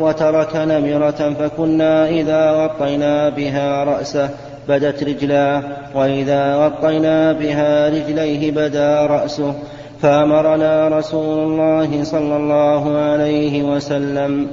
وترك 0.00 0.56
نمرة 0.56 1.34
فكنا 1.38 2.08
إذا 2.08 2.50
غطينا 2.50 3.28
بها 3.28 3.84
رأسه 3.84 4.30
بدت 4.68 5.04
رجلاه 5.04 5.62
وإذا 5.94 6.56
غطينا 6.56 7.32
بها 7.32 7.88
رجليه 7.88 8.50
بدا 8.50 9.06
رأسه. 9.06 9.54
فأمرنا 10.02 10.88
رسول 10.88 11.38
الله 11.38 12.04
صلى 12.04 12.36
الله 12.36 12.98
عليه 12.98 13.62
وسلم 13.62 14.46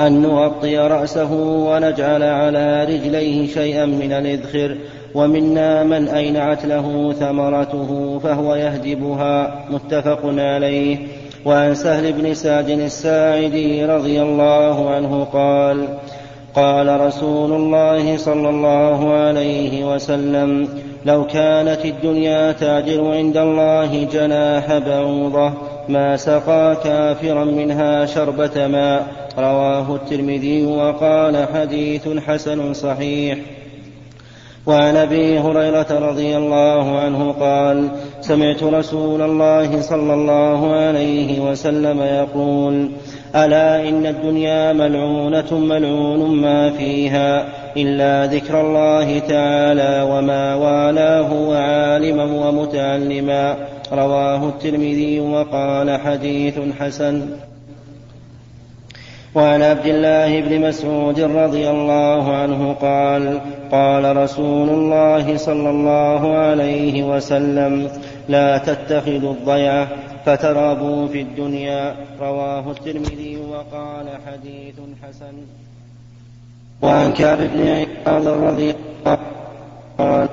أن 0.00 0.22
نغطي 0.22 0.78
رأسه 0.78 1.32
ونجعل 1.68 2.22
على 2.22 2.84
رجليه 2.84 3.46
شيئا 3.46 3.86
من 3.86 4.12
الإذخر 4.12 4.76
ومنا 5.14 5.84
من 5.84 6.08
أينعت 6.08 6.64
له 6.64 7.12
ثمرته 7.12 8.20
فهو 8.22 8.54
يهدبها. 8.54 9.64
متفق 9.70 10.20
عليه. 10.24 10.98
وعن 11.44 11.74
سهل 11.74 12.12
بن 12.12 12.34
سعد 12.34 12.70
الساعدي 12.70 13.84
رضي 13.84 14.22
الله 14.22 14.90
عنه 14.90 15.24
قال 15.24 15.88
قال 16.54 17.00
رسول 17.00 17.52
الله 17.52 18.16
صلى 18.16 18.48
الله 18.48 19.12
عليه 19.12 19.94
وسلم 19.94 20.68
لو 21.04 21.26
كانت 21.26 21.84
الدنيا 21.84 22.52
تاجر 22.52 23.12
عند 23.12 23.36
الله 23.36 24.04
جناح 24.04 24.78
بعوضة 24.78 25.52
ما 25.88 26.16
سقى 26.16 26.76
كافرا 26.84 27.44
منها 27.44 28.06
شربة 28.06 28.66
ماء. 28.66 29.06
رواه 29.38 29.94
الترمذي 29.94 30.66
وقال 30.66 31.46
حديث 31.54 32.08
حسن 32.08 32.74
صحيح. 32.74 33.38
وعن 34.66 34.96
أبي 34.96 35.38
هريرة 35.38 35.86
رضي 35.90 36.36
الله 36.36 36.98
عنه 36.98 37.32
قال 37.32 37.88
سمعت 38.20 38.62
رسول 38.62 39.22
الله 39.22 39.80
صلى 39.80 40.14
الله 40.14 40.74
عليه 40.74 41.40
وسلم 41.40 42.02
يقول 42.02 42.88
ألا 43.36 43.88
إن 43.88 44.06
الدنيا 44.06 44.72
ملعونة 44.72 45.58
ملعون 45.58 46.36
ما 46.36 46.70
فيها 46.70 47.46
إلا 47.76 48.26
ذكر 48.34 48.60
الله 48.60 49.18
تعالى 49.18 50.08
وما 50.10 50.54
والاه 50.54 51.32
وعالما 51.32 52.24
ومتعلما. 52.24 53.56
رواه 53.92 54.48
الترمذي 54.48 55.20
وقال 55.20 56.00
حديث 56.00 56.54
حسن. 56.80 57.26
وعن 59.34 59.62
عبد 59.62 59.86
الله 59.86 60.40
بن 60.40 60.68
مسعود 60.68 61.20
رضي 61.20 61.70
الله 61.70 62.36
عنه 62.36 62.72
قال 62.72 63.40
قال 63.70 64.16
رسول 64.16 64.68
الله 64.68 65.36
صلى 65.36 65.70
الله 65.70 66.36
عليه 66.36 67.16
وسلم 67.16 67.90
لا 68.28 68.58
تتخذوا 68.58 69.32
الضيعه 69.32 69.88
فترابوا 70.26 71.08
في 71.08 71.20
الدنيا. 71.20 71.94
رواه 72.20 72.70
الترمذي 72.70 73.38
وقال 73.50 74.06
حديث 74.26 74.74
حسن. 75.02 75.34
وعن 76.82 77.12
كعب 77.12 77.38
بن 77.38 77.68
عياض 77.68 78.28
رضي 78.28 78.70
الله 78.70 79.18
عنه 79.18 79.18
قال 79.98 80.28